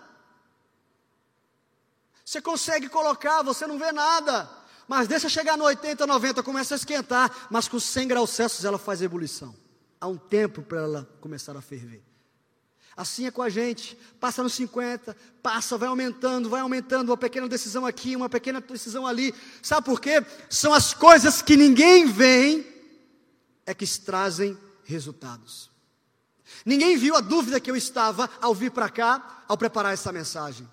Você 2.22 2.38
consegue 2.42 2.90
colocar, 2.90 3.40
você 3.40 3.66
não 3.66 3.78
vê 3.78 3.90
nada. 3.92 4.46
Mas 4.86 5.08
deixa 5.08 5.26
chegar 5.26 5.56
no 5.56 5.64
80, 5.64 6.06
90, 6.06 6.42
começa 6.42 6.74
a 6.74 6.76
esquentar. 6.76 7.48
Mas 7.50 7.66
com 7.66 7.80
100 7.80 8.08
graus 8.08 8.28
Celsius 8.28 8.66
ela 8.66 8.76
faz 8.76 9.00
ebulição. 9.00 9.56
Há 9.98 10.06
um 10.06 10.18
tempo 10.18 10.60
para 10.60 10.82
ela 10.82 11.08
começar 11.22 11.56
a 11.56 11.62
ferver. 11.62 12.04
Assim 12.96 13.26
é 13.26 13.30
com 13.30 13.42
a 13.42 13.50
gente, 13.50 13.96
passa 14.18 14.42
nos 14.42 14.54
50, 14.54 15.14
passa, 15.42 15.76
vai 15.76 15.88
aumentando, 15.88 16.48
vai 16.48 16.62
aumentando, 16.62 17.10
uma 17.10 17.16
pequena 17.16 17.46
decisão 17.46 17.84
aqui, 17.84 18.16
uma 18.16 18.28
pequena 18.28 18.58
decisão 18.58 19.06
ali. 19.06 19.34
Sabe 19.62 19.84
por 19.84 20.00
quê? 20.00 20.24
São 20.48 20.72
as 20.72 20.94
coisas 20.94 21.42
que 21.42 21.56
ninguém 21.56 22.06
vê, 22.06 22.66
é 23.66 23.74
que 23.74 23.86
trazem 23.98 24.56
resultados. 24.84 25.70
Ninguém 26.64 26.96
viu 26.96 27.14
a 27.16 27.20
dúvida 27.20 27.60
que 27.60 27.70
eu 27.70 27.76
estava 27.76 28.30
ao 28.40 28.54
vir 28.54 28.70
para 28.70 28.88
cá, 28.88 29.44
ao 29.46 29.58
preparar 29.58 29.92
essa 29.92 30.10
mensagem. 30.10 30.66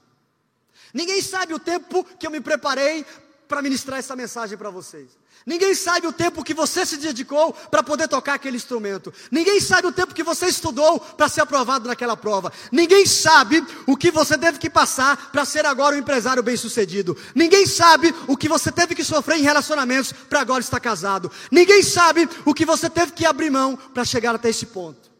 Ninguém 0.93 1.21
sabe 1.21 1.53
o 1.53 1.59
tempo 1.59 2.05
que 2.17 2.25
eu 2.25 2.31
me 2.31 2.39
preparei 2.39 3.05
para 3.47 3.61
ministrar 3.61 3.99
essa 3.99 4.15
mensagem 4.15 4.57
para 4.57 4.69
vocês. 4.69 5.17
Ninguém 5.45 5.75
sabe 5.75 6.07
o 6.07 6.13
tempo 6.13 6.43
que 6.43 6.53
você 6.53 6.85
se 6.85 6.95
dedicou 6.95 7.51
para 7.53 7.83
poder 7.83 8.07
tocar 8.07 8.35
aquele 8.35 8.55
instrumento. 8.55 9.13
Ninguém 9.29 9.59
sabe 9.59 9.87
o 9.87 9.91
tempo 9.91 10.13
que 10.13 10.23
você 10.23 10.45
estudou 10.45 10.99
para 10.99 11.27
ser 11.27 11.41
aprovado 11.41 11.87
naquela 11.87 12.15
prova. 12.15 12.51
Ninguém 12.71 13.05
sabe 13.05 13.65
o 13.85 13.97
que 13.97 14.09
você 14.09 14.37
teve 14.37 14.57
que 14.57 14.69
passar 14.69 15.31
para 15.31 15.43
ser 15.43 15.65
agora 15.65 15.95
um 15.95 15.99
empresário 15.99 16.41
bem-sucedido. 16.41 17.17
Ninguém 17.35 17.67
sabe 17.67 18.15
o 18.25 18.37
que 18.37 18.47
você 18.47 18.71
teve 18.71 18.95
que 18.95 19.03
sofrer 19.03 19.37
em 19.37 19.43
relacionamentos 19.43 20.13
para 20.13 20.39
agora 20.39 20.61
estar 20.61 20.79
casado. 20.79 21.29
Ninguém 21.51 21.83
sabe 21.83 22.29
o 22.45 22.53
que 22.53 22.65
você 22.65 22.89
teve 22.89 23.11
que 23.11 23.25
abrir 23.25 23.49
mão 23.49 23.75
para 23.75 24.05
chegar 24.05 24.33
até 24.35 24.49
esse 24.49 24.67
ponto. 24.67 25.11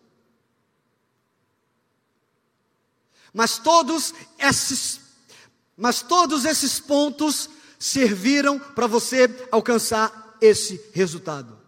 Mas 3.33 3.57
todos 3.57 4.13
esses 4.39 5.01
mas 5.75 6.03
todos 6.03 6.45
esses 6.45 6.79
pontos 6.79 7.49
serviram 7.83 8.57
para 8.57 8.87
você 8.87 9.29
alcançar 9.51 10.37
esse 10.39 10.89
resultado. 10.93 11.59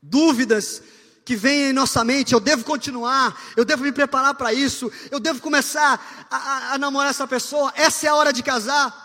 Dúvidas 0.00 0.82
que 1.26 1.36
vêm 1.36 1.64
em 1.64 1.72
nossa 1.74 2.02
mente, 2.02 2.32
eu 2.32 2.40
devo 2.40 2.64
continuar, 2.64 3.38
eu 3.54 3.66
devo 3.66 3.82
me 3.82 3.92
preparar 3.92 4.34
para 4.34 4.54
isso, 4.54 4.90
eu 5.10 5.20
devo 5.20 5.42
começar 5.42 6.26
a, 6.30 6.36
a, 6.36 6.72
a 6.72 6.78
namorar 6.78 7.10
essa 7.10 7.26
pessoa, 7.26 7.70
essa 7.76 8.06
é 8.06 8.08
a 8.08 8.14
hora 8.14 8.32
de 8.32 8.42
casar. 8.42 9.04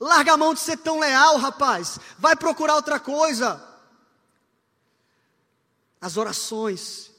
Larga 0.00 0.32
a 0.32 0.36
mão 0.36 0.52
de 0.52 0.58
ser 0.58 0.78
tão 0.78 0.98
leal, 0.98 1.38
rapaz. 1.38 2.00
Vai 2.18 2.34
procurar 2.34 2.74
outra 2.74 2.98
coisa. 2.98 3.62
As 6.00 6.16
orações, 6.16 7.12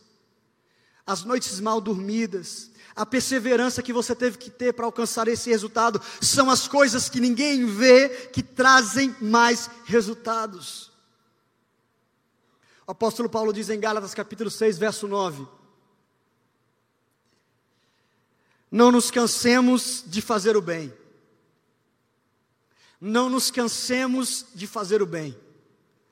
as 1.07 1.23
noites 1.23 1.61
mal 1.61 1.79
dormidas, 1.79 2.69
a 2.95 3.05
perseverança 3.05 3.81
que 3.81 3.93
você 3.93 4.15
teve 4.15 4.37
que 4.37 4.49
ter 4.49 4.73
para 4.73 4.85
alcançar 4.85 5.27
esse 5.27 5.49
resultado, 5.49 6.01
são 6.21 6.49
as 6.49 6.67
coisas 6.67 7.09
que 7.09 7.19
ninguém 7.19 7.65
vê 7.65 8.09
que 8.27 8.43
trazem 8.43 9.15
mais 9.19 9.69
resultados. 9.85 10.91
O 12.85 12.91
apóstolo 12.91 13.29
Paulo 13.29 13.53
diz 13.53 13.69
em 13.69 13.79
Gálatas 13.79 14.13
capítulo 14.13 14.51
6, 14.51 14.77
verso 14.77 15.07
9: 15.07 15.47
Não 18.69 18.91
nos 18.91 19.09
cansemos 19.09 20.03
de 20.05 20.21
fazer 20.21 20.55
o 20.57 20.61
bem. 20.61 20.93
Não 22.99 23.29
nos 23.29 23.51
cansemos 23.51 24.45
de 24.53 24.67
fazer 24.67 25.01
o 25.01 25.05
bem. 25.05 25.37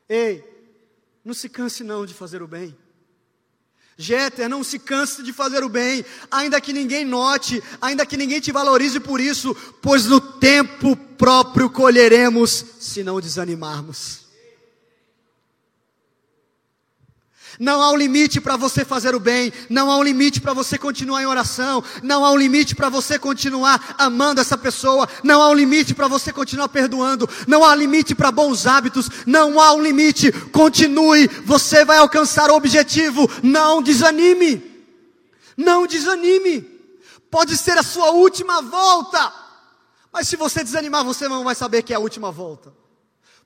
Ei, 0.09 0.43
não 1.23 1.33
se 1.33 1.47
canse 1.47 1.83
não 1.83 2.05
de 2.05 2.13
fazer 2.13 2.41
o 2.41 2.47
bem. 2.47 2.77
Jeter, 3.97 4.49
não 4.49 4.63
se 4.63 4.79
canse 4.79 5.21
de 5.21 5.31
fazer 5.31 5.63
o 5.63 5.69
bem, 5.69 6.03
ainda 6.29 6.59
que 6.59 6.73
ninguém 6.73 7.05
note, 7.05 7.61
ainda 7.81 8.05
que 8.05 8.17
ninguém 8.17 8.39
te 8.39 8.51
valorize 8.51 8.99
por 8.99 9.19
isso, 9.19 9.55
pois 9.81 10.05
no 10.05 10.19
tempo 10.19 10.95
próprio 10.95 11.69
colheremos 11.69 12.65
se 12.79 13.03
não 13.03 13.19
desanimarmos. 13.19 14.30
Não 17.61 17.79
há 17.79 17.91
um 17.91 17.95
limite 17.95 18.41
para 18.41 18.57
você 18.57 18.83
fazer 18.83 19.13
o 19.13 19.19
bem, 19.19 19.53
não 19.69 19.91
há 19.91 19.95
um 19.95 20.01
limite 20.01 20.41
para 20.41 20.51
você 20.51 20.79
continuar 20.79 21.21
em 21.21 21.27
oração, 21.27 21.83
não 22.01 22.25
há 22.25 22.31
um 22.31 22.35
limite 22.35 22.73
para 22.73 22.89
você 22.89 23.19
continuar 23.19 23.93
amando 23.99 24.41
essa 24.41 24.57
pessoa, 24.57 25.07
não 25.23 25.39
há 25.39 25.47
um 25.47 25.53
limite 25.53 25.93
para 25.93 26.07
você 26.07 26.33
continuar 26.33 26.69
perdoando, 26.69 27.29
não 27.47 27.63
há 27.63 27.75
limite 27.75 28.15
para 28.15 28.31
bons 28.31 28.65
hábitos, 28.65 29.11
não 29.27 29.61
há 29.61 29.73
um 29.73 29.83
limite. 29.83 30.31
Continue, 30.31 31.27
você 31.45 31.85
vai 31.85 31.99
alcançar 31.99 32.49
o 32.49 32.55
objetivo. 32.55 33.29
Não 33.43 33.79
desanime, 33.79 34.63
não 35.55 35.85
desanime. 35.85 36.61
Pode 37.29 37.55
ser 37.55 37.77
a 37.77 37.83
sua 37.83 38.09
última 38.09 38.63
volta, 38.63 39.31
mas 40.11 40.27
se 40.27 40.35
você 40.35 40.63
desanimar, 40.63 41.05
você 41.05 41.27
não 41.27 41.43
vai 41.43 41.53
saber 41.53 41.83
que 41.83 41.93
é 41.93 41.95
a 41.95 41.99
última 41.99 42.31
volta. 42.31 42.80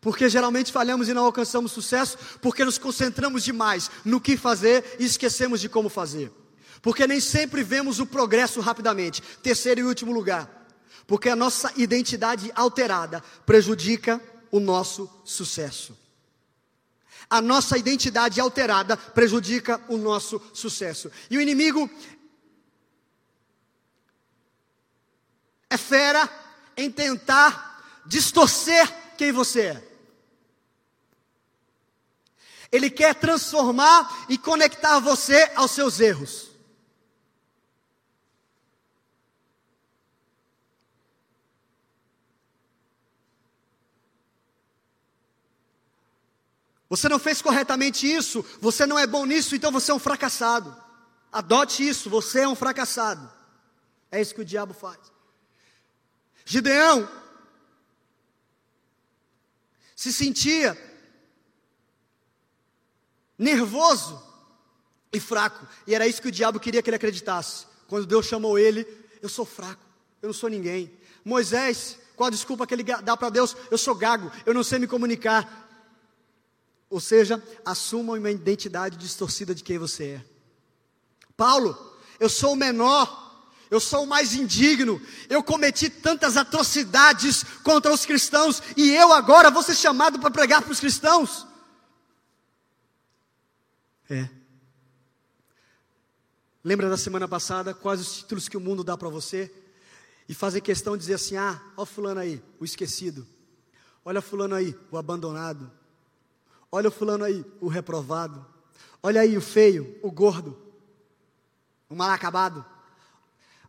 Porque 0.05 0.29
geralmente 0.29 0.71
falhamos 0.71 1.09
e 1.09 1.15
não 1.15 1.25
alcançamos 1.25 1.71
sucesso 1.71 2.15
porque 2.39 2.63
nos 2.63 2.77
concentramos 2.77 3.43
demais 3.43 3.89
no 4.05 4.21
que 4.21 4.37
fazer 4.37 4.97
e 4.99 5.03
esquecemos 5.03 5.59
de 5.59 5.67
como 5.67 5.89
fazer. 5.89 6.31
Porque 6.79 7.07
nem 7.07 7.19
sempre 7.19 7.63
vemos 7.63 7.99
o 7.99 8.05
progresso 8.05 8.61
rapidamente. 8.61 9.19
Terceiro 9.41 9.81
e 9.81 9.83
último 9.83 10.13
lugar, 10.13 10.47
porque 11.07 11.27
a 11.27 11.35
nossa 11.35 11.73
identidade 11.75 12.51
alterada 12.53 13.19
prejudica 13.47 14.21
o 14.51 14.59
nosso 14.59 15.09
sucesso. 15.23 15.97
A 17.27 17.41
nossa 17.41 17.75
identidade 17.75 18.39
alterada 18.39 18.95
prejudica 18.95 19.81
o 19.89 19.97
nosso 19.97 20.39
sucesso. 20.53 21.11
E 21.31 21.37
o 21.39 21.41
inimigo 21.41 21.89
é 25.67 25.77
fera 25.77 26.29
em 26.77 26.91
tentar 26.91 28.03
distorcer 28.05 28.87
quem 29.17 29.31
você 29.31 29.61
é. 29.61 29.94
Ele 32.75 32.89
quer 32.89 33.15
transformar 33.15 34.25
e 34.27 34.37
conectar 34.37 34.99
você 34.99 35.49
aos 35.55 35.71
seus 35.71 36.01
erros. 36.01 36.49
Você 46.89 47.07
não 47.07 47.17
fez 47.17 47.41
corretamente 47.41 48.05
isso, 48.05 48.45
você 48.59 48.85
não 48.85 48.99
é 48.99 49.07
bom 49.07 49.25
nisso, 49.25 49.55
então 49.55 49.71
você 49.71 49.91
é 49.91 49.93
um 49.93 49.99
fracassado. 49.99 50.75
Adote 51.31 51.87
isso, 51.87 52.09
você 52.09 52.41
é 52.41 52.47
um 52.47 52.55
fracassado. 52.55 53.31
É 54.11 54.19
isso 54.19 54.35
que 54.35 54.41
o 54.41 54.45
diabo 54.45 54.73
faz. 54.73 54.99
Gideão 56.43 57.09
se 59.95 60.11
sentia 60.11 60.77
nervoso 63.37 64.21
e 65.11 65.19
fraco, 65.19 65.67
e 65.87 65.95
era 65.95 66.07
isso 66.07 66.21
que 66.21 66.27
o 66.27 66.31
diabo 66.31 66.59
queria 66.59 66.81
que 66.81 66.89
ele 66.89 66.97
acreditasse. 66.97 67.65
Quando 67.87 68.05
Deus 68.05 68.25
chamou 68.25 68.57
ele, 68.57 68.87
eu 69.21 69.29
sou 69.29 69.45
fraco, 69.45 69.81
eu 70.21 70.27
não 70.27 70.33
sou 70.33 70.49
ninguém. 70.49 70.91
Moisés, 71.23 71.97
qual 72.15 72.27
a 72.27 72.31
desculpa 72.31 72.65
que 72.65 72.73
ele 72.73 72.83
dá 72.83 73.15
para 73.17 73.29
Deus? 73.29 73.55
Eu 73.69 73.77
sou 73.77 73.95
gago, 73.95 74.31
eu 74.45 74.53
não 74.53 74.63
sei 74.63 74.79
me 74.79 74.87
comunicar. 74.87 75.63
Ou 76.89 76.99
seja, 76.99 77.43
assuma 77.65 78.13
uma 78.13 78.31
identidade 78.31 78.97
distorcida 78.97 79.53
de 79.53 79.63
quem 79.63 79.77
você 79.77 80.03
é. 80.03 80.25
Paulo, 81.35 81.95
eu 82.19 82.29
sou 82.29 82.53
o 82.53 82.55
menor, 82.55 83.25
eu 83.69 83.79
sou 83.79 84.03
o 84.03 84.07
mais 84.07 84.33
indigno, 84.33 85.01
eu 85.29 85.43
cometi 85.43 85.89
tantas 85.89 86.37
atrocidades 86.37 87.43
contra 87.63 87.91
os 87.91 88.05
cristãos 88.05 88.61
e 88.77 88.91
eu 88.91 89.11
agora 89.11 89.51
vou 89.51 89.63
ser 89.63 89.75
chamado 89.75 90.19
para 90.19 90.31
pregar 90.31 90.61
para 90.61 90.71
os 90.71 90.79
cristãos. 90.79 91.45
É. 94.09 94.29
Lembra 96.63 96.89
da 96.89 96.97
semana 96.97 97.27
passada 97.27 97.73
quais 97.73 98.01
os 98.01 98.17
títulos 98.17 98.47
que 98.47 98.57
o 98.57 98.61
mundo 98.61 98.83
dá 98.83 98.97
para 98.97 99.09
você? 99.09 99.53
E 100.27 100.33
fazer 100.33 100.61
questão 100.61 100.95
de 100.95 101.01
dizer 101.01 101.15
assim: 101.15 101.37
ah, 101.37 101.61
olha 101.77 101.85
fulano 101.85 102.19
aí, 102.19 102.43
o 102.59 102.65
esquecido. 102.65 103.27
Olha 104.03 104.21
fulano 104.21 104.55
aí, 104.55 104.75
o 104.91 104.97
abandonado. 104.97 105.71
Olha 106.71 106.89
o 106.89 106.91
fulano 106.91 107.23
aí, 107.23 107.45
o 107.61 107.67
reprovado. 107.67 108.45
Olha 109.01 109.21
aí 109.21 109.37
o 109.37 109.41
feio, 109.41 109.97
o 110.01 110.11
gordo, 110.11 110.59
o 111.89 111.95
mal 111.95 112.09
acabado. 112.09 112.65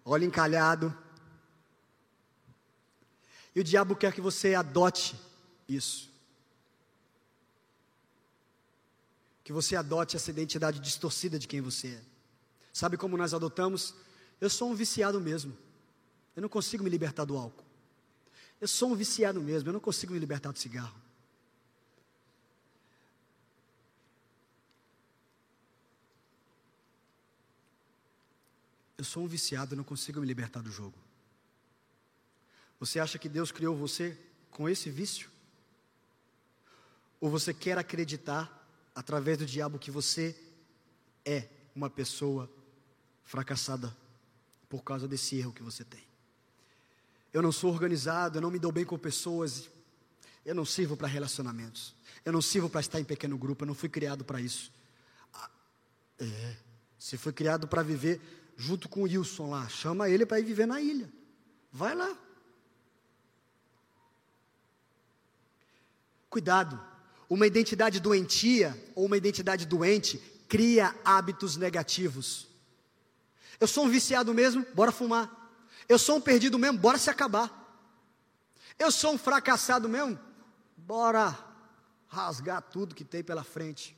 Olha 0.05 0.25
encalhado. 0.25 0.97
E 3.55 3.61
o 3.61 3.65
diabo 3.65 3.97
quer 3.97 4.13
que 4.13 4.21
você 4.21 4.55
adote 4.55 5.19
isso. 5.69 6.11
Que 9.47 9.53
você 9.53 9.77
adote 9.77 10.17
essa 10.17 10.29
identidade 10.29 10.81
distorcida 10.81 11.39
de 11.39 11.47
quem 11.47 11.61
você 11.61 11.87
é. 11.87 12.03
Sabe 12.73 12.97
como 12.97 13.17
nós 13.17 13.33
adotamos? 13.33 13.95
Eu 14.41 14.51
sou 14.51 14.69
um 14.73 14.75
viciado 14.75 15.21
mesmo. 15.21 15.57
Eu 16.35 16.43
não 16.43 16.49
consigo 16.49 16.83
me 16.83 16.91
libertar 16.91 17.25
do 17.25 17.37
álcool. 17.37 17.65
Eu 18.61 18.67
sou 18.67 18.91
um 18.91 18.97
viciado 18.97 19.41
mesmo. 19.41 19.69
Eu 19.69 19.75
não 19.75 19.79
consigo 19.79 20.13
me 20.13 20.19
libertar 20.19 20.51
do 20.51 20.59
cigarro. 20.59 21.01
Eu 28.99 29.05
sou 29.05 29.23
um 29.23 29.29
viciado, 29.29 29.75
eu 29.75 29.77
não 29.77 29.85
consigo 29.85 30.21
me 30.21 30.27
libertar 30.27 30.61
do 30.61 30.73
jogo. 30.73 30.99
Você 32.81 32.99
acha 32.99 33.17
que 33.17 33.29
Deus 33.29 33.53
criou 33.53 33.77
você 33.77 34.19
com 34.51 34.69
esse 34.69 34.91
vício? 34.91 35.31
Ou 37.21 37.31
você 37.31 37.55
quer 37.55 37.79
acreditar, 37.79 38.56
através 38.97 39.37
do 39.37 39.45
diabo, 39.45 39.79
que 39.79 39.91
você 39.91 40.35
é 41.23 41.47
uma 41.75 41.91
pessoa 41.91 42.51
fracassada 43.23 43.95
por 44.71 44.83
causa 44.83 45.07
desse 45.07 45.37
erro 45.37 45.53
que 45.53 45.63
você 45.63 45.85
tem? 45.85 46.03
Eu 47.31 47.43
não 47.43 47.53
sou 47.53 47.71
organizado, 47.71 48.39
eu 48.39 48.43
não 48.43 48.51
me 48.51 48.59
dou 48.59 48.73
bem 48.73 48.87
com 48.87 48.99
pessoas, 48.99 49.69
eu 50.47 50.55
não 50.55 50.65
sirvo 50.65 50.97
para 50.97 51.07
relacionamentos, 51.07 51.95
eu 52.25 52.33
não 52.33 52.41
sirvo 52.41 52.71
para 52.71 52.81
estar 52.81 52.99
em 52.99 53.05
pequeno 53.05 53.37
grupo, 53.37 53.65
eu 53.65 53.67
não 53.67 53.75
fui 53.75 53.91
criado 53.91 54.25
para 54.25 54.41
isso. 54.41 54.73
Ah, 55.35 55.51
é, 56.19 56.57
você 56.99 57.19
foi 57.19 57.35
criado 57.35 57.69
para 57.69 57.83
viver 57.83 58.19
junto 58.57 58.89
com 58.89 59.01
o 59.01 59.03
Wilson 59.03 59.51
lá. 59.51 59.69
Chama 59.69 60.09
ele 60.09 60.25
para 60.25 60.41
ir 60.41 60.45
viver 60.45 60.67
na 60.67 60.81
ilha. 60.81 61.13
Vai 61.71 61.95
lá. 61.95 62.17
Cuidado. 66.31 66.96
Uma 67.29 67.47
identidade 67.47 67.99
doentia 68.01 68.81
ou 68.95 69.07
uma 69.07 69.17
identidade 69.17 69.67
doente 69.67 70.19
cria 70.49 70.95
hábitos 71.05 71.57
negativos. 71.57 72.47
Eu 73.59 73.67
sou 73.67 73.85
um 73.85 73.89
viciado 73.89 74.33
mesmo, 74.33 74.65
bora 74.75 74.93
fumar. 74.93 75.33
Eu 75.89 75.99
sou 75.99 76.17
um 76.17 76.21
perdido 76.21 76.59
mesmo, 76.59 76.79
bora 76.79 76.99
se 76.99 77.11
acabar. 77.11 77.65
Eu 78.79 78.93
sou 78.93 79.15
um 79.15 79.19
fracassado 79.19 79.89
mesmo, 79.89 80.19
bora 80.77 81.37
rasgar 82.07 82.63
tudo 82.63 82.95
que 82.95 83.05
tem 83.05 83.23
pela 83.23 83.43
frente. 83.43 83.97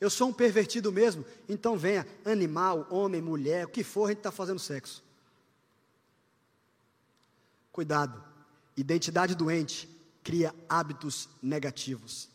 Eu 0.00 0.10
sou 0.10 0.28
um 0.28 0.32
pervertido 0.32 0.92
mesmo, 0.92 1.24
então 1.48 1.78
venha, 1.78 2.06
animal, 2.24 2.86
homem, 2.90 3.22
mulher, 3.22 3.64
o 3.64 3.68
que 3.68 3.84
for, 3.84 4.06
a 4.06 4.08
gente 4.08 4.18
está 4.18 4.32
fazendo 4.32 4.58
sexo. 4.58 5.02
Cuidado, 7.72 8.22
identidade 8.76 9.34
doente 9.34 9.88
cria 10.24 10.54
hábitos 10.68 11.28
negativos. 11.42 12.30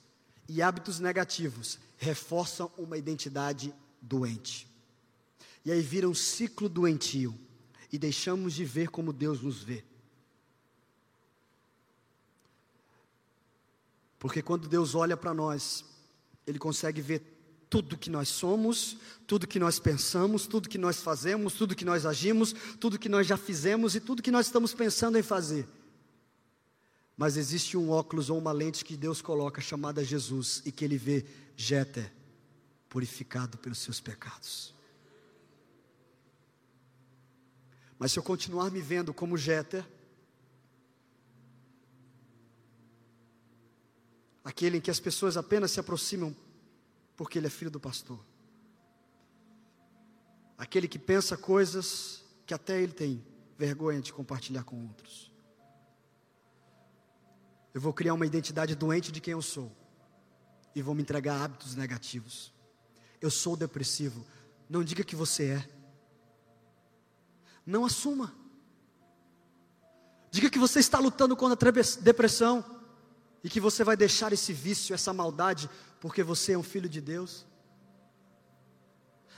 E 0.47 0.61
hábitos 0.61 0.99
negativos 0.99 1.79
reforçam 1.97 2.71
uma 2.77 2.97
identidade 2.97 3.73
doente. 4.01 4.67
E 5.65 5.71
aí 5.71 5.81
vira 5.81 6.07
um 6.07 6.13
ciclo 6.13 6.69
doentio. 6.69 7.37
E 7.91 7.97
deixamos 7.97 8.53
de 8.53 8.63
ver 8.63 8.89
como 8.89 9.11
Deus 9.11 9.41
nos 9.41 9.63
vê. 9.63 9.83
Porque 14.19 14.41
quando 14.41 14.67
Deus 14.67 14.93
olha 14.93 15.17
para 15.17 15.33
nós, 15.33 15.83
Ele 16.45 16.59
consegue 16.59 17.01
ver 17.01 17.23
tudo 17.69 17.97
que 17.97 18.09
nós 18.09 18.29
somos, 18.29 18.97
tudo 19.25 19.47
que 19.47 19.59
nós 19.59 19.79
pensamos, 19.79 20.45
tudo 20.45 20.69
que 20.69 20.77
nós 20.77 21.01
fazemos, 21.01 21.53
tudo 21.53 21.75
que 21.75 21.85
nós 21.85 22.05
agimos, 22.05 22.53
tudo 22.79 22.99
que 22.99 23.09
nós 23.09 23.25
já 23.25 23.37
fizemos 23.37 23.95
e 23.95 23.99
tudo 23.99 24.21
que 24.21 24.31
nós 24.31 24.47
estamos 24.47 24.73
pensando 24.73 25.17
em 25.17 25.23
fazer. 25.23 25.67
Mas 27.19 27.35
existe 27.35 27.75
um 27.75 27.89
óculos 27.89 28.29
ou 28.29 28.37
uma 28.37 28.53
lente 28.53 28.85
que 28.85 28.95
Deus 28.95 29.21
coloca 29.21 29.59
chamada 29.59 30.05
Jesus 30.05 30.61
e 30.65 30.71
que 30.71 30.85
ele 30.85 30.97
vê 30.97 31.25
Jéter 31.53 32.09
purificado 32.87 33.57
pelos 33.57 33.79
seus 33.79 33.99
pecados. 33.99 34.73
Mas 37.99 38.13
se 38.13 38.19
eu 38.19 38.23
continuar 38.23 38.71
me 38.71 38.79
vendo 38.79 39.13
como 39.13 39.35
Jéter, 39.35 39.85
aquele 44.41 44.77
em 44.77 44.81
que 44.81 44.89
as 44.89 45.01
pessoas 45.01 45.35
apenas 45.35 45.71
se 45.71 45.79
aproximam 45.81 46.33
porque 47.17 47.37
ele 47.37 47.47
é 47.47 47.49
filho 47.49 47.69
do 47.69 47.81
pastor. 47.81 48.25
Aquele 50.57 50.87
que 50.87 50.97
pensa 50.97 51.35
coisas 51.35 52.23
que 52.45 52.53
até 52.53 52.81
ele 52.81 52.93
tem 52.93 53.21
vergonha 53.57 53.99
de 53.99 54.13
compartilhar 54.13 54.63
com 54.63 54.81
outros. 54.87 55.28
Eu 57.73 57.81
vou 57.81 57.93
criar 57.93 58.13
uma 58.13 58.25
identidade 58.25 58.75
doente 58.75 59.11
de 59.11 59.21
quem 59.21 59.33
eu 59.33 59.41
sou 59.41 59.71
e 60.73 60.81
vou 60.81 60.95
me 60.95 61.01
entregar 61.01 61.35
a 61.35 61.43
hábitos 61.43 61.75
negativos. 61.75 62.53
Eu 63.21 63.29
sou 63.29 63.55
depressivo. 63.55 64.25
Não 64.69 64.83
diga 64.83 65.03
que 65.03 65.15
você 65.15 65.45
é. 65.45 65.69
Não 67.65 67.85
assuma. 67.85 68.33
Diga 70.31 70.49
que 70.49 70.59
você 70.59 70.79
está 70.79 70.99
lutando 70.99 71.35
contra 71.35 71.69
a 71.69 72.01
depressão 72.01 72.63
e 73.43 73.49
que 73.49 73.59
você 73.59 73.83
vai 73.83 73.97
deixar 73.97 74.31
esse 74.33 74.53
vício, 74.53 74.93
essa 74.93 75.13
maldade 75.13 75.69
porque 75.99 76.23
você 76.23 76.53
é 76.53 76.57
um 76.57 76.63
filho 76.63 76.87
de 76.87 77.01
Deus. 77.01 77.45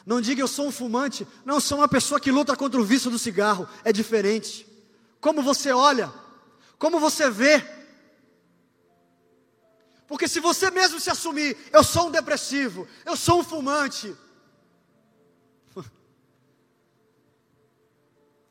Não 0.05 0.19
diga 0.19 0.41
eu 0.41 0.47
sou 0.47 0.67
um 0.67 0.71
fumante, 0.71 1.27
não 1.45 1.59
sou 1.59 1.79
uma 1.79 1.87
pessoa 1.87 2.19
que 2.19 2.31
luta 2.31 2.55
contra 2.55 2.79
o 2.79 2.83
vício 2.83 3.11
do 3.11 3.19
cigarro, 3.19 3.67
é 3.83 3.91
diferente. 3.93 4.67
Como 5.19 5.41
você 5.41 5.71
olha, 5.71 6.11
como 6.77 6.99
você 6.99 7.29
vê. 7.29 7.80
Porque 10.11 10.27
se 10.27 10.41
você 10.41 10.69
mesmo 10.69 10.99
se 10.99 11.09
assumir, 11.09 11.55
eu 11.71 11.85
sou 11.85 12.07
um 12.09 12.11
depressivo, 12.11 12.85
eu 13.05 13.15
sou 13.15 13.39
um 13.39 13.43
fumante, 13.45 14.13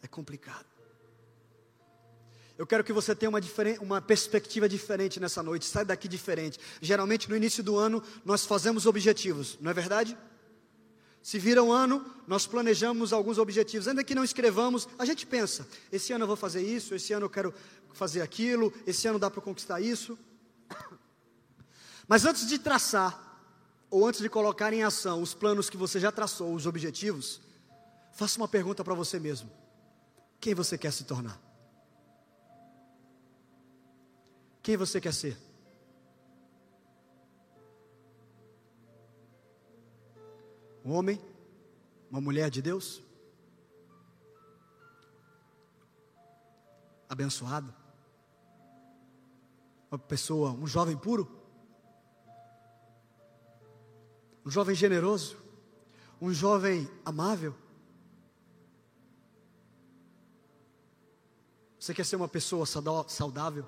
é 0.02 0.08
complicado. 0.08 0.64
Eu 2.56 2.66
quero 2.66 2.82
que 2.82 2.94
você 2.94 3.14
tenha 3.14 3.28
uma, 3.28 3.40
uma, 3.78 4.00
perspectiva 4.00 4.66
diferente 4.66 5.20
nessa 5.20 5.42
noite, 5.42 5.66
sai 5.66 5.84
daqui 5.84 6.08
diferente. 6.08 6.58
Geralmente 6.80 7.28
no 7.28 7.36
início 7.36 7.62
do 7.62 7.76
ano 7.76 8.02
nós 8.24 8.46
fazemos 8.46 8.86
objetivos, 8.86 9.58
não 9.60 9.70
é 9.70 9.74
verdade? 9.74 10.16
Se 11.22 11.38
vira 11.38 11.62
um 11.62 11.70
ano, 11.70 12.02
nós 12.26 12.46
planejamos 12.46 13.12
alguns 13.12 13.36
objetivos, 13.36 13.86
ainda 13.86 14.02
que 14.02 14.14
não 14.14 14.24
escrevamos, 14.24 14.88
a 14.98 15.04
gente 15.04 15.26
pensa: 15.26 15.68
esse 15.92 16.10
ano 16.10 16.22
eu 16.24 16.26
vou 16.26 16.36
fazer 16.36 16.62
isso, 16.62 16.94
esse 16.94 17.12
ano 17.12 17.26
eu 17.26 17.30
quero 17.30 17.52
fazer 17.92 18.22
aquilo, 18.22 18.72
esse 18.86 19.06
ano 19.06 19.18
dá 19.18 19.30
para 19.30 19.42
conquistar 19.42 19.78
isso. 19.78 20.18
Mas 22.10 22.24
antes 22.24 22.44
de 22.48 22.58
traçar, 22.58 23.16
ou 23.88 24.04
antes 24.04 24.20
de 24.20 24.28
colocar 24.28 24.72
em 24.72 24.82
ação 24.82 25.22
os 25.22 25.32
planos 25.32 25.70
que 25.70 25.76
você 25.76 26.00
já 26.00 26.10
traçou, 26.10 26.52
os 26.52 26.66
objetivos, 26.66 27.40
faça 28.10 28.36
uma 28.36 28.48
pergunta 28.48 28.82
para 28.82 28.94
você 28.94 29.20
mesmo: 29.20 29.48
quem 30.40 30.52
você 30.52 30.76
quer 30.76 30.92
se 30.92 31.04
tornar? 31.04 31.40
Quem 34.60 34.76
você 34.76 35.00
quer 35.00 35.14
ser? 35.14 35.38
Um 40.84 40.90
homem? 40.90 41.22
Uma 42.10 42.20
mulher 42.20 42.50
de 42.50 42.60
Deus? 42.60 43.00
Abençoado? 47.08 47.72
Uma 49.92 49.98
pessoa, 50.00 50.50
um 50.50 50.66
jovem 50.66 50.96
puro? 50.96 51.39
Um 54.44 54.50
jovem 54.50 54.74
generoso, 54.74 55.36
um 56.20 56.32
jovem 56.32 56.88
amável. 57.04 57.54
Você 61.78 61.94
quer 61.94 62.04
ser 62.04 62.16
uma 62.16 62.28
pessoa 62.28 62.66
saudável? 62.66 63.66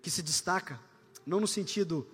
Que 0.00 0.10
se 0.10 0.22
destaca, 0.22 0.80
não 1.26 1.40
no 1.40 1.48
sentido 1.48 2.06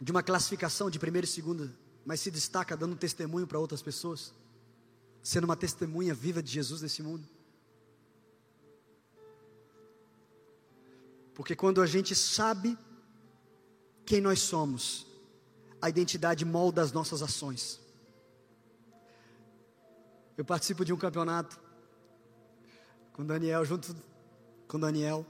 de 0.00 0.10
uma 0.10 0.22
classificação 0.22 0.90
de 0.90 0.98
primeira 0.98 1.24
e 1.24 1.28
segunda, 1.28 1.74
mas 2.04 2.20
se 2.20 2.30
destaca 2.30 2.76
dando 2.76 2.96
testemunho 2.96 3.46
para 3.46 3.58
outras 3.58 3.82
pessoas, 3.82 4.32
sendo 5.22 5.44
uma 5.44 5.56
testemunha 5.56 6.14
viva 6.14 6.42
de 6.42 6.50
Jesus 6.50 6.80
nesse 6.80 7.02
mundo. 7.02 7.26
Porque 11.34 11.56
quando 11.56 11.80
a 11.80 11.86
gente 11.86 12.14
sabe 12.14 12.76
quem 14.10 14.20
nós 14.20 14.40
somos, 14.40 15.06
a 15.80 15.88
identidade 15.88 16.44
molda 16.44 16.82
as 16.82 16.90
nossas 16.90 17.22
ações. 17.22 17.78
Eu 20.36 20.44
participo 20.44 20.84
de 20.84 20.92
um 20.92 20.96
campeonato 20.96 21.60
com 23.12 23.24
Daniel, 23.24 23.64
junto 23.64 23.94
com 24.66 24.80
Daniel, 24.80 25.24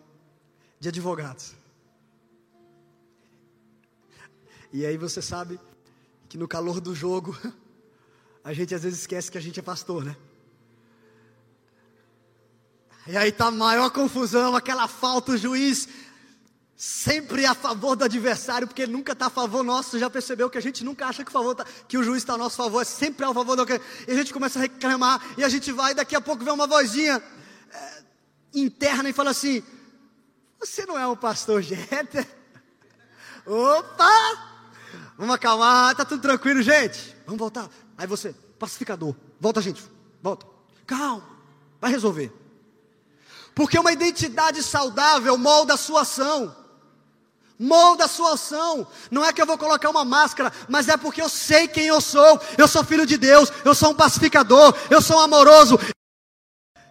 de 0.78 0.88
advogados. 0.88 1.52
E 4.72 4.86
aí 4.86 4.96
você 4.96 5.20
sabe 5.20 5.60
que 6.26 6.38
no 6.38 6.48
calor 6.48 6.80
do 6.80 6.94
jogo, 6.94 7.38
a 8.42 8.54
gente 8.54 8.74
às 8.74 8.82
vezes 8.82 9.00
esquece 9.00 9.30
que 9.30 9.36
a 9.36 9.42
gente 9.42 9.60
é 9.60 9.62
pastor, 9.62 10.06
né? 10.06 10.16
E 13.06 13.14
aí 13.14 13.30
tá 13.30 13.48
a 13.48 13.50
maior 13.50 13.90
confusão, 13.90 14.56
aquela 14.56 14.88
falta, 14.88 15.32
o 15.32 15.36
juiz 15.36 15.86
sempre 16.82 17.44
a 17.44 17.54
favor 17.54 17.94
do 17.94 18.04
adversário, 18.04 18.66
porque 18.66 18.80
ele 18.80 18.92
nunca 18.92 19.12
está 19.12 19.26
a 19.26 19.30
favor 19.30 19.62
nosso. 19.62 19.98
Já 19.98 20.08
percebeu 20.08 20.48
que 20.48 20.56
a 20.56 20.62
gente 20.62 20.82
nunca 20.82 21.06
acha 21.06 21.22
que 21.22 21.28
o, 21.28 21.32
favor 21.32 21.54
tá, 21.54 21.66
que 21.86 21.98
o 21.98 22.02
juiz 22.02 22.22
está 22.22 22.32
a 22.32 22.38
nosso 22.38 22.56
favor, 22.56 22.80
é 22.80 22.86
sempre 22.86 23.22
ao 23.22 23.34
favor 23.34 23.54
do 23.54 23.66
que. 23.66 23.78
E 24.08 24.10
a 24.10 24.14
gente 24.14 24.32
começa 24.32 24.58
a 24.58 24.62
reclamar, 24.62 25.20
e 25.36 25.44
a 25.44 25.48
gente 25.50 25.70
vai, 25.72 25.92
e 25.92 25.94
daqui 25.94 26.16
a 26.16 26.22
pouco 26.22 26.42
vem 26.42 26.54
uma 26.54 26.66
vozinha 26.66 27.22
é, 27.70 28.02
interna 28.54 29.10
e 29.10 29.12
fala 29.12 29.28
assim: 29.28 29.62
Você 30.58 30.86
não 30.86 30.98
é 30.98 31.06
um 31.06 31.14
pastor 31.14 31.60
Jeter? 31.60 32.26
Opa! 33.44 34.48
Vamos 35.18 35.34
acalmar, 35.34 35.94
tá 35.94 36.06
tudo 36.06 36.22
tranquilo, 36.22 36.62
gente. 36.62 37.14
Vamos 37.26 37.38
voltar. 37.38 37.68
Aí 37.98 38.06
você, 38.06 38.34
pacificador, 38.58 39.14
volta, 39.38 39.60
gente, 39.60 39.84
volta. 40.22 40.46
Calma, 40.86 41.28
vai 41.78 41.90
resolver. 41.90 42.32
Porque 43.54 43.78
uma 43.78 43.92
identidade 43.92 44.62
saudável 44.62 45.36
molda 45.36 45.74
a 45.74 45.76
sua 45.76 46.02
ação 46.02 46.56
molda 47.60 48.06
a 48.06 48.08
sua 48.08 48.32
ação. 48.32 48.86
Não 49.10 49.22
é 49.22 49.34
que 49.34 49.42
eu 49.42 49.46
vou 49.46 49.58
colocar 49.58 49.90
uma 49.90 50.04
máscara, 50.04 50.50
mas 50.66 50.88
é 50.88 50.96
porque 50.96 51.20
eu 51.20 51.28
sei 51.28 51.68
quem 51.68 51.86
eu 51.86 52.00
sou. 52.00 52.40
Eu 52.56 52.66
sou 52.66 52.82
filho 52.82 53.04
de 53.04 53.18
Deus, 53.18 53.52
eu 53.62 53.74
sou 53.74 53.90
um 53.90 53.94
pacificador, 53.94 54.74
eu 54.88 55.02
sou 55.02 55.18
um 55.18 55.20
amoroso. 55.20 55.78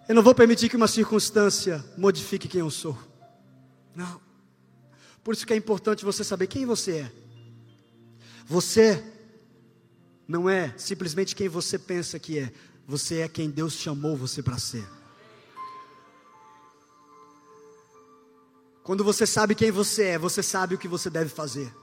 Eu 0.07 0.13
não 0.13 0.21
vou 0.21 0.35
permitir 0.35 0.69
que 0.69 0.75
uma 0.75 0.87
circunstância 0.87 1.83
modifique 1.97 2.47
quem 2.47 2.61
eu 2.61 2.69
sou. 2.69 2.95
Não. 3.95 4.21
Por 5.23 5.33
isso 5.33 5.45
que 5.45 5.53
é 5.53 5.55
importante 5.55 6.05
você 6.05 6.23
saber 6.23 6.47
quem 6.47 6.65
você 6.65 6.99
é. 6.99 7.11
Você 8.45 9.03
não 10.27 10.47
é 10.47 10.73
simplesmente 10.77 11.35
quem 11.35 11.49
você 11.49 11.79
pensa 11.79 12.19
que 12.19 12.37
é. 12.37 12.51
Você 12.87 13.21
é 13.21 13.27
quem 13.27 13.49
Deus 13.49 13.73
chamou 13.73 14.15
você 14.15 14.41
para 14.41 14.57
ser. 14.57 14.87
Quando 18.83 19.03
você 19.03 19.25
sabe 19.25 19.55
quem 19.55 19.71
você 19.71 20.03
é, 20.03 20.17
você 20.17 20.41
sabe 20.41 20.75
o 20.75 20.77
que 20.77 20.87
você 20.87 21.09
deve 21.09 21.29
fazer. 21.29 21.73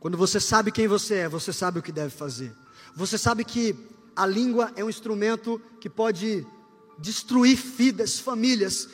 Quando 0.00 0.18
você 0.18 0.38
sabe 0.38 0.70
quem 0.70 0.86
você 0.86 1.14
é, 1.14 1.28
você 1.28 1.52
sabe 1.52 1.78
o 1.78 1.82
que 1.82 1.90
deve 1.90 2.10
fazer. 2.10 2.54
Você 2.94 3.16
sabe 3.16 3.44
que 3.44 3.74
a 4.14 4.26
língua 4.26 4.70
é 4.76 4.84
um 4.84 4.90
instrumento 4.90 5.60
que 5.80 5.88
pode 5.88 6.46
destruir 6.98 7.56
vidas, 7.56 8.18
famílias. 8.18 8.88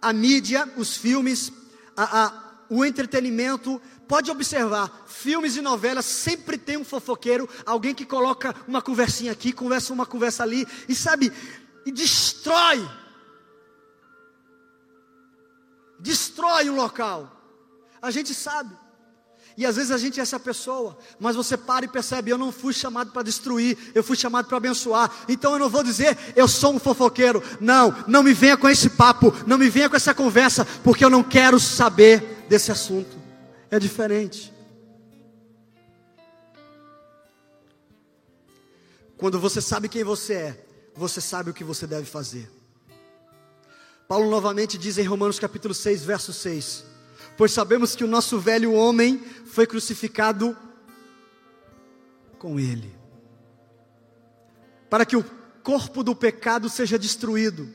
A 0.00 0.12
mídia, 0.12 0.66
os 0.76 0.96
filmes, 0.96 1.52
a, 1.96 2.24
a, 2.24 2.44
o 2.70 2.84
entretenimento. 2.84 3.80
Pode 4.08 4.30
observar, 4.30 5.04
filmes 5.06 5.56
e 5.56 5.62
novelas 5.62 6.04
sempre 6.04 6.58
tem 6.58 6.76
um 6.76 6.84
fofoqueiro, 6.84 7.48
alguém 7.64 7.94
que 7.94 8.04
coloca 8.04 8.54
uma 8.68 8.82
conversinha 8.82 9.32
aqui, 9.32 9.52
conversa 9.52 9.92
uma 9.92 10.04
conversa 10.04 10.42
ali, 10.42 10.66
e 10.86 10.94
sabe, 10.94 11.32
e 11.86 11.92
destrói. 11.92 12.88
Destrói 15.98 16.68
o 16.68 16.74
local. 16.74 17.30
A 18.00 18.10
gente 18.10 18.34
sabe. 18.34 18.74
E 19.56 19.64
às 19.64 19.76
vezes 19.76 19.92
a 19.92 19.98
gente 19.98 20.18
é 20.18 20.22
essa 20.22 20.40
pessoa, 20.40 20.98
mas 21.18 21.36
você 21.36 21.56
para 21.56 21.84
e 21.84 21.88
percebe: 21.88 22.30
eu 22.30 22.38
não 22.38 22.50
fui 22.50 22.72
chamado 22.72 23.12
para 23.12 23.22
destruir, 23.22 23.78
eu 23.94 24.02
fui 24.02 24.16
chamado 24.16 24.46
para 24.46 24.56
abençoar. 24.56 25.10
Então 25.28 25.52
eu 25.52 25.58
não 25.58 25.68
vou 25.68 25.82
dizer 25.82 26.18
eu 26.34 26.48
sou 26.48 26.74
um 26.74 26.78
fofoqueiro. 26.78 27.42
Não, 27.60 27.94
não 28.08 28.22
me 28.22 28.34
venha 28.34 28.56
com 28.56 28.68
esse 28.68 28.90
papo, 28.90 29.32
não 29.46 29.56
me 29.56 29.68
venha 29.68 29.88
com 29.88 29.96
essa 29.96 30.12
conversa, 30.12 30.66
porque 30.82 31.04
eu 31.04 31.10
não 31.10 31.22
quero 31.22 31.60
saber 31.60 32.44
desse 32.48 32.72
assunto. 32.72 33.16
É 33.70 33.78
diferente. 33.78 34.52
Quando 39.16 39.38
você 39.38 39.60
sabe 39.60 39.88
quem 39.88 40.02
você 40.02 40.34
é, 40.34 40.63
você 40.94 41.20
sabe 41.20 41.50
o 41.50 41.54
que 41.54 41.64
você 41.64 41.86
deve 41.86 42.06
fazer. 42.06 42.50
Paulo 44.06 44.30
novamente 44.30 44.78
diz 44.78 44.98
em 44.98 45.04
Romanos 45.04 45.38
capítulo 45.38 45.74
6, 45.74 46.04
verso 46.04 46.32
6: 46.32 46.84
Pois 47.36 47.52
sabemos 47.52 47.96
que 47.96 48.04
o 48.04 48.08
nosso 48.08 48.38
velho 48.38 48.72
homem 48.72 49.18
foi 49.46 49.66
crucificado 49.66 50.56
com 52.38 52.60
ele, 52.60 52.94
para 54.88 55.04
que 55.04 55.16
o 55.16 55.24
corpo 55.62 56.04
do 56.04 56.14
pecado 56.14 56.68
seja 56.68 56.98
destruído, 56.98 57.74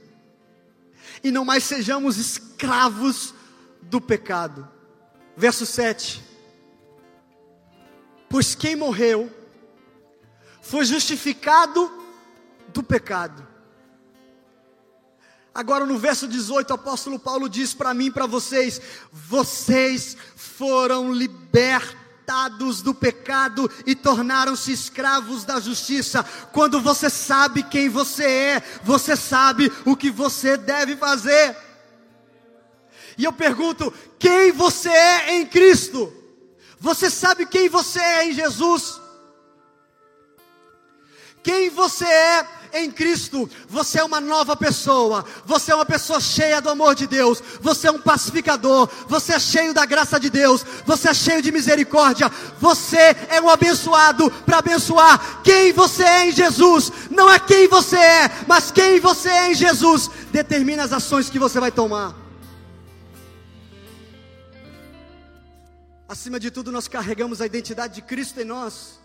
e 1.24 1.32
não 1.32 1.44
mais 1.44 1.64
sejamos 1.64 2.18
escravos 2.18 3.34
do 3.82 4.00
pecado. 4.00 4.68
Verso 5.36 5.66
7: 5.66 6.24
Pois 8.30 8.54
quem 8.54 8.76
morreu 8.76 9.30
foi 10.62 10.86
justificado 10.86 11.99
do 12.74 12.84
pecado. 12.84 13.48
Agora 15.54 15.86
no 15.86 15.98
verso 15.98 16.28
18, 16.28 16.70
o 16.70 16.74
apóstolo 16.74 17.20
Paulo 17.20 17.50
diz 17.50 17.74
para 17.74 17.94
mim 17.94 18.06
e 18.06 18.12
para 18.12 18.26
vocês: 18.26 18.82
vocês 19.12 20.16
foram 20.36 21.12
libertados 21.12 22.82
do 22.82 22.94
pecado 22.94 23.70
e 23.86 23.96
tornaram-se 23.96 24.72
escravos 24.72 25.44
da 25.44 25.60
justiça. 25.60 26.24
Quando 26.54 26.80
você 26.80 27.10
sabe 27.10 27.64
quem 27.64 27.90
você 27.90 28.24
é, 28.24 28.64
você 28.84 29.16
sabe 29.16 29.72
o 29.86 29.98
que 29.98 30.12
você 30.12 30.56
deve 30.56 30.96
fazer. 30.96 31.58
E 33.18 33.26
eu 33.26 33.34
pergunto: 33.34 33.92
quem 34.18 34.52
você 34.52 34.90
é 34.90 35.36
em 35.36 35.46
Cristo? 35.46 36.14
Você 36.80 37.10
sabe 37.10 37.46
quem 37.46 37.68
você 37.68 38.00
é 38.00 38.30
em 38.30 38.34
Jesus? 38.34 39.02
Quem 41.42 41.70
você 41.70 42.06
é 42.06 42.46
em 42.74 42.92
Cristo, 42.92 43.50
você 43.68 44.00
é 44.00 44.04
uma 44.04 44.20
nova 44.20 44.56
pessoa, 44.56 45.26
você 45.46 45.72
é 45.72 45.76
uma 45.76 45.86
pessoa 45.86 46.20
cheia 46.20 46.62
do 46.62 46.70
amor 46.70 46.96
de 46.96 47.08
Deus, 47.08 47.42
você 47.62 47.88
é 47.88 47.92
um 47.92 48.00
pacificador, 48.00 48.90
você 49.08 49.34
é 49.34 49.40
cheio 49.40 49.74
da 49.74 49.86
graça 49.86 50.20
de 50.20 50.30
Deus, 50.30 50.64
você 50.86 51.10
é 51.10 51.14
cheio 51.14 51.42
de 51.42 51.52
misericórdia, 51.52 52.30
você 52.60 53.16
é 53.30 53.42
um 53.42 53.50
abençoado 53.50 54.30
para 54.46 54.60
abençoar. 54.60 55.42
Quem 55.42 55.72
você 55.72 56.04
é 56.04 56.30
em 56.30 56.32
Jesus, 56.32 56.92
não 57.10 57.32
é 57.32 57.40
quem 57.40 57.68
você 57.68 57.98
é, 57.98 58.32
mas 58.48 58.72
quem 58.72 59.00
você 59.00 59.30
é 59.30 59.52
em 59.52 59.56
Jesus, 59.56 60.10
determina 60.32 60.84
as 60.84 60.94
ações 60.94 61.30
que 61.30 61.40
você 61.40 61.60
vai 61.60 61.72
tomar. 61.72 62.14
Acima 66.08 66.40
de 66.40 66.52
tudo, 66.52 66.72
nós 66.72 66.88
carregamos 66.88 67.40
a 67.40 67.46
identidade 67.46 67.96
de 67.96 68.02
Cristo 68.02 68.42
em 68.42 68.46
nós 68.46 68.99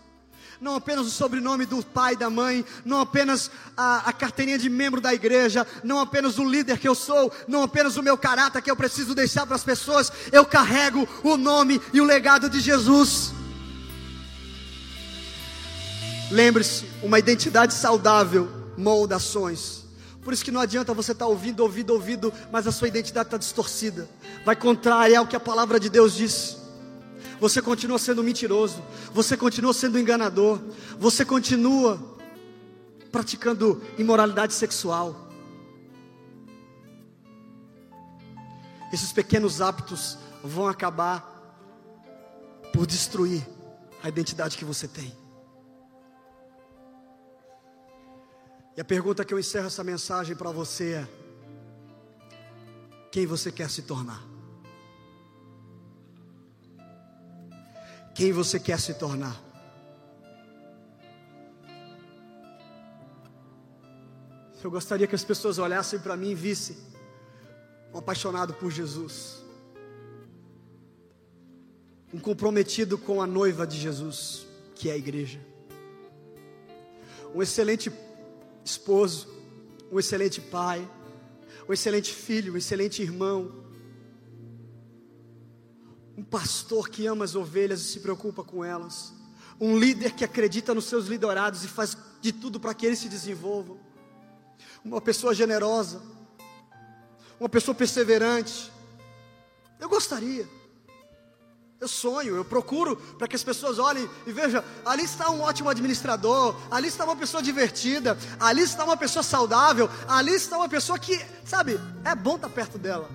não 0.59 0.75
apenas 0.75 1.07
o 1.07 1.11
sobrenome 1.11 1.65
do 1.65 1.83
pai 1.83 2.15
da 2.15 2.29
mãe, 2.29 2.65
não 2.83 2.99
apenas 2.99 3.51
a, 3.75 4.09
a, 4.09 4.13
carteirinha 4.13 4.57
de 4.57 4.69
membro 4.69 5.01
da 5.01 5.13
igreja, 5.13 5.65
não 5.83 5.99
apenas 5.99 6.37
o 6.37 6.43
líder 6.43 6.77
que 6.77 6.87
eu 6.87 6.95
sou, 6.95 7.31
não 7.47 7.63
apenas 7.63 7.97
o 7.97 8.03
meu 8.03 8.17
caráter 8.17 8.61
que 8.61 8.71
eu 8.71 8.75
preciso 8.75 9.13
deixar 9.13 9.45
para 9.45 9.55
as 9.55 9.63
pessoas, 9.63 10.11
eu 10.31 10.45
carrego 10.45 11.07
o 11.23 11.37
nome 11.37 11.81
e 11.93 12.01
o 12.01 12.05
legado 12.05 12.49
de 12.49 12.59
Jesus. 12.59 13.33
Lembre-se, 16.31 16.85
uma 17.03 17.19
identidade 17.19 17.73
saudável 17.73 18.49
molda 18.77 19.17
ações. 19.17 19.85
Por 20.23 20.33
isso 20.33 20.43
que 20.43 20.51
não 20.51 20.59
adianta 20.59 20.91
você 20.93 21.11
estar 21.11 21.25
tá 21.25 21.29
ouvindo, 21.29 21.59
ouvindo, 21.59 21.93
ouvindo, 21.93 22.33
mas 22.51 22.65
a 22.65 22.71
sua 22.71 22.87
identidade 22.87 23.27
está 23.27 23.37
distorcida. 23.37 24.09
Vai 24.43 24.55
contrária 24.55 25.19
ao 25.19 25.27
que 25.27 25.35
a 25.35 25.39
palavra 25.39 25.79
de 25.79 25.87
Deus 25.87 26.15
diz. 26.15 26.57
Você 27.39 27.61
continua 27.61 27.99
sendo 27.99 28.23
mentiroso, 28.23 28.81
você 29.11 29.35
continua 29.35 29.73
sendo 29.73 29.99
enganador, 29.99 30.59
você 30.97 31.25
continua 31.25 31.99
praticando 33.11 33.81
imoralidade 33.97 34.53
sexual. 34.53 35.29
Esses 38.91 39.11
pequenos 39.11 39.61
hábitos 39.61 40.17
vão 40.43 40.67
acabar 40.67 41.35
por 42.71 42.85
destruir 42.85 43.45
a 44.01 44.09
identidade 44.09 44.57
que 44.57 44.65
você 44.65 44.87
tem. 44.87 45.15
E 48.77 48.81
a 48.81 48.85
pergunta 48.85 49.23
que 49.23 49.33
eu 49.33 49.39
encerro 49.39 49.67
essa 49.67 49.83
mensagem 49.83 50.35
para 50.35 50.51
você 50.51 50.93
é: 50.93 51.07
quem 53.11 53.25
você 53.25 53.51
quer 53.51 53.69
se 53.69 53.81
tornar? 53.81 54.34
Quem 58.15 58.31
você 58.31 58.57
quer 58.57 58.79
se 58.79 58.93
tornar? 58.93 59.43
Eu 64.63 64.71
gostaria 64.71 65.05
que 65.05 65.13
as 65.13 65.23
pessoas 65.25 65.59
olhassem 65.59 65.99
para 65.99 66.15
mim 66.15 66.29
e 66.31 66.35
vissem 66.35 66.77
um 67.93 67.97
apaixonado 67.97 68.53
por 68.53 68.71
Jesus, 68.71 69.43
um 72.13 72.17
comprometido 72.17 72.97
com 72.97 73.21
a 73.21 73.27
noiva 73.27 73.67
de 73.67 73.77
Jesus, 73.77 74.47
que 74.75 74.89
é 74.89 74.93
a 74.93 74.97
igreja, 74.97 75.39
um 77.35 77.43
excelente 77.43 77.91
esposo, 78.63 79.27
um 79.91 79.99
excelente 79.99 80.39
pai, 80.39 80.89
um 81.67 81.73
excelente 81.73 82.13
filho, 82.13 82.53
um 82.53 82.57
excelente 82.57 83.01
irmão, 83.01 83.64
um 86.17 86.23
pastor 86.23 86.89
que 86.89 87.05
ama 87.05 87.25
as 87.25 87.35
ovelhas 87.35 87.81
e 87.81 87.83
se 87.85 87.99
preocupa 87.99 88.43
com 88.43 88.63
elas, 88.63 89.13
um 89.59 89.77
líder 89.77 90.13
que 90.13 90.23
acredita 90.23 90.73
nos 90.73 90.85
seus 90.85 91.07
liderados 91.07 91.63
e 91.63 91.67
faz 91.67 91.97
de 92.21 92.31
tudo 92.31 92.59
para 92.59 92.73
que 92.73 92.85
eles 92.85 92.99
se 92.99 93.09
desenvolvam, 93.09 93.77
uma 94.83 95.01
pessoa 95.01 95.33
generosa, 95.33 96.01
uma 97.39 97.49
pessoa 97.49 97.75
perseverante. 97.75 98.71
Eu 99.79 99.89
gostaria. 99.89 100.47
Eu 101.79 101.89
sonho, 101.89 102.35
eu 102.35 102.45
procuro 102.45 102.95
para 102.95 103.27
que 103.27 103.35
as 103.35 103.43
pessoas 103.43 103.77
olhem 103.77 104.09
e 104.25 104.31
vejam: 104.31 104.63
ali 104.85 105.03
está 105.03 105.29
um 105.29 105.41
ótimo 105.41 105.69
administrador, 105.69 106.55
ali 106.71 106.87
está 106.87 107.03
uma 107.03 107.17
pessoa 107.17 107.43
divertida, 107.43 108.17
ali 108.39 108.61
está 108.61 108.85
uma 108.85 108.95
pessoa 108.95 109.21
saudável, 109.21 109.89
ali 110.07 110.33
está 110.33 110.57
uma 110.57 110.69
pessoa 110.69 110.97
que, 110.97 111.19
sabe, 111.43 111.79
é 112.05 112.15
bom 112.15 112.37
estar 112.37 112.49
perto 112.49 112.77
dela. 112.77 113.09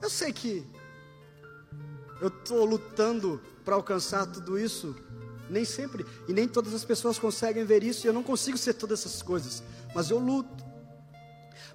Eu 0.00 0.08
sei 0.08 0.32
que 0.32 0.66
eu 2.20 2.28
estou 2.28 2.64
lutando 2.64 3.40
para 3.64 3.74
alcançar 3.74 4.26
tudo 4.26 4.58
isso, 4.58 4.94
nem 5.50 5.64
sempre, 5.64 6.04
e 6.28 6.32
nem 6.32 6.48
todas 6.48 6.74
as 6.74 6.84
pessoas 6.84 7.18
conseguem 7.18 7.64
ver 7.64 7.82
isso, 7.82 8.06
e 8.06 8.08
eu 8.08 8.12
não 8.12 8.22
consigo 8.22 8.56
ser 8.56 8.74
todas 8.74 9.00
essas 9.00 9.22
coisas, 9.22 9.62
mas 9.94 10.10
eu 10.10 10.18
luto. 10.18 10.64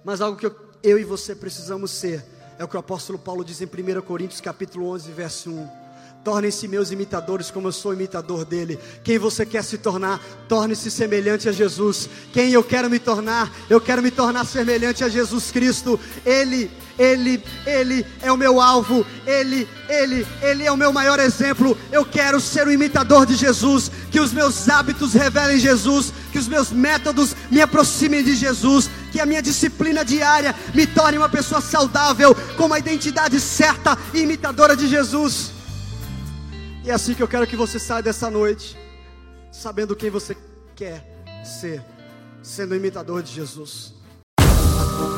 Mas 0.04 0.22
algo 0.22 0.38
que 0.38 0.46
eu, 0.46 0.56
eu 0.84 1.00
e 1.00 1.04
você 1.04 1.36
precisamos 1.36 1.92
ser 1.92 2.26
é 2.58 2.64
o 2.64 2.68
que 2.68 2.76
o 2.76 2.80
apóstolo 2.80 3.20
Paulo 3.20 3.44
diz 3.44 3.62
em 3.62 3.66
1 3.66 4.02
Coríntios 4.02 4.42
capítulo 4.42 4.88
11, 4.88 5.12
verso 5.12 5.52
1. 5.52 5.81
Tornem-se 6.24 6.68
meus 6.68 6.92
imitadores, 6.92 7.50
como 7.50 7.68
eu 7.68 7.72
sou 7.72 7.94
imitador 7.94 8.46
dele. 8.46 8.78
Quem 9.04 9.18
você 9.18 9.44
quer 9.44 9.64
se 9.64 9.80
tornar, 9.80 10.20
torne-se 10.48 10.92
semelhante 10.92 11.50
a 11.50 11.52
Jesus. 11.52 12.08
Quem 12.32 12.52
eu 12.52 12.64
quero 12.64 12.92
me 12.92 13.00
tornar, 13.00 13.52
eu 13.68 13.82
quero 13.82 14.04
me 14.04 14.12
tornar 14.12 14.46
semelhante 14.46 15.04
a 15.04 15.10
Jesus 15.10 15.50
Cristo. 15.50 16.00
Ele, 16.24 16.70
ele, 17.00 17.44
ele 17.66 18.06
é 18.22 18.32
o 18.32 18.38
meu 18.38 18.62
alvo. 18.62 19.04
Ele, 19.26 19.68
ele, 19.90 20.28
ele 20.44 20.64
é 20.64 20.72
o 20.72 20.78
meu 20.78 20.94
maior 20.94 21.20
exemplo. 21.20 21.76
Eu 21.92 22.06
quero 22.06 22.40
ser 22.40 22.68
um 22.68 22.72
imitador 22.72 23.26
de 23.26 23.34
Jesus. 23.34 23.92
Que 24.12 24.20
os 24.20 24.32
meus 24.32 24.70
hábitos 24.70 25.14
revelem 25.14 25.58
Jesus. 25.58 26.14
Que 26.32 26.38
os 26.38 26.48
meus 26.48 26.70
métodos 26.72 27.36
me 27.50 27.62
aproximem 27.62 28.24
de 28.24 28.36
Jesus 28.36 28.90
que 29.12 29.20
a 29.20 29.26
minha 29.26 29.42
disciplina 29.42 30.06
diária 30.06 30.56
me 30.74 30.88
torne 30.88 31.18
uma 31.18 31.28
pessoa 31.28 31.60
saudável, 31.60 32.34
com 32.56 32.68
uma 32.68 32.80
identidade 32.80 33.42
certa 33.42 33.98
e 34.14 34.20
imitadora 34.20 34.74
de 34.74 34.88
Jesus. 34.88 35.52
E 36.84 36.90
é 36.90 36.94
assim 36.94 37.14
que 37.14 37.22
eu 37.22 37.28
quero 37.28 37.46
que 37.46 37.56
você 37.56 37.78
saia 37.78 38.02
dessa 38.02 38.30
noite, 38.30 38.76
sabendo 39.52 39.96
quem 39.96 40.10
você 40.10 40.36
quer 40.76 41.06
ser, 41.44 41.84
sendo 42.42 42.76
imitador 42.76 43.22
de 43.22 43.32
Jesus. 43.32 43.94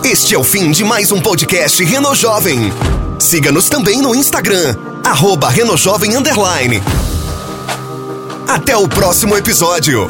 Este 0.03 0.35
é 0.35 0.37
o 0.37 0.43
fim 0.43 0.71
de 0.71 0.83
mais 0.83 1.11
um 1.11 1.21
podcast 1.21 1.81
Reno 1.83 2.13
Jovem. 2.13 2.59
Siga-nos 3.17 3.69
também 3.69 4.01
no 4.01 4.13
Instagram, 4.13 4.75
arroba 5.05 5.49
Jovem. 5.77 6.11
Até 8.45 8.75
o 8.75 8.87
próximo 8.87 9.37
episódio. 9.37 10.07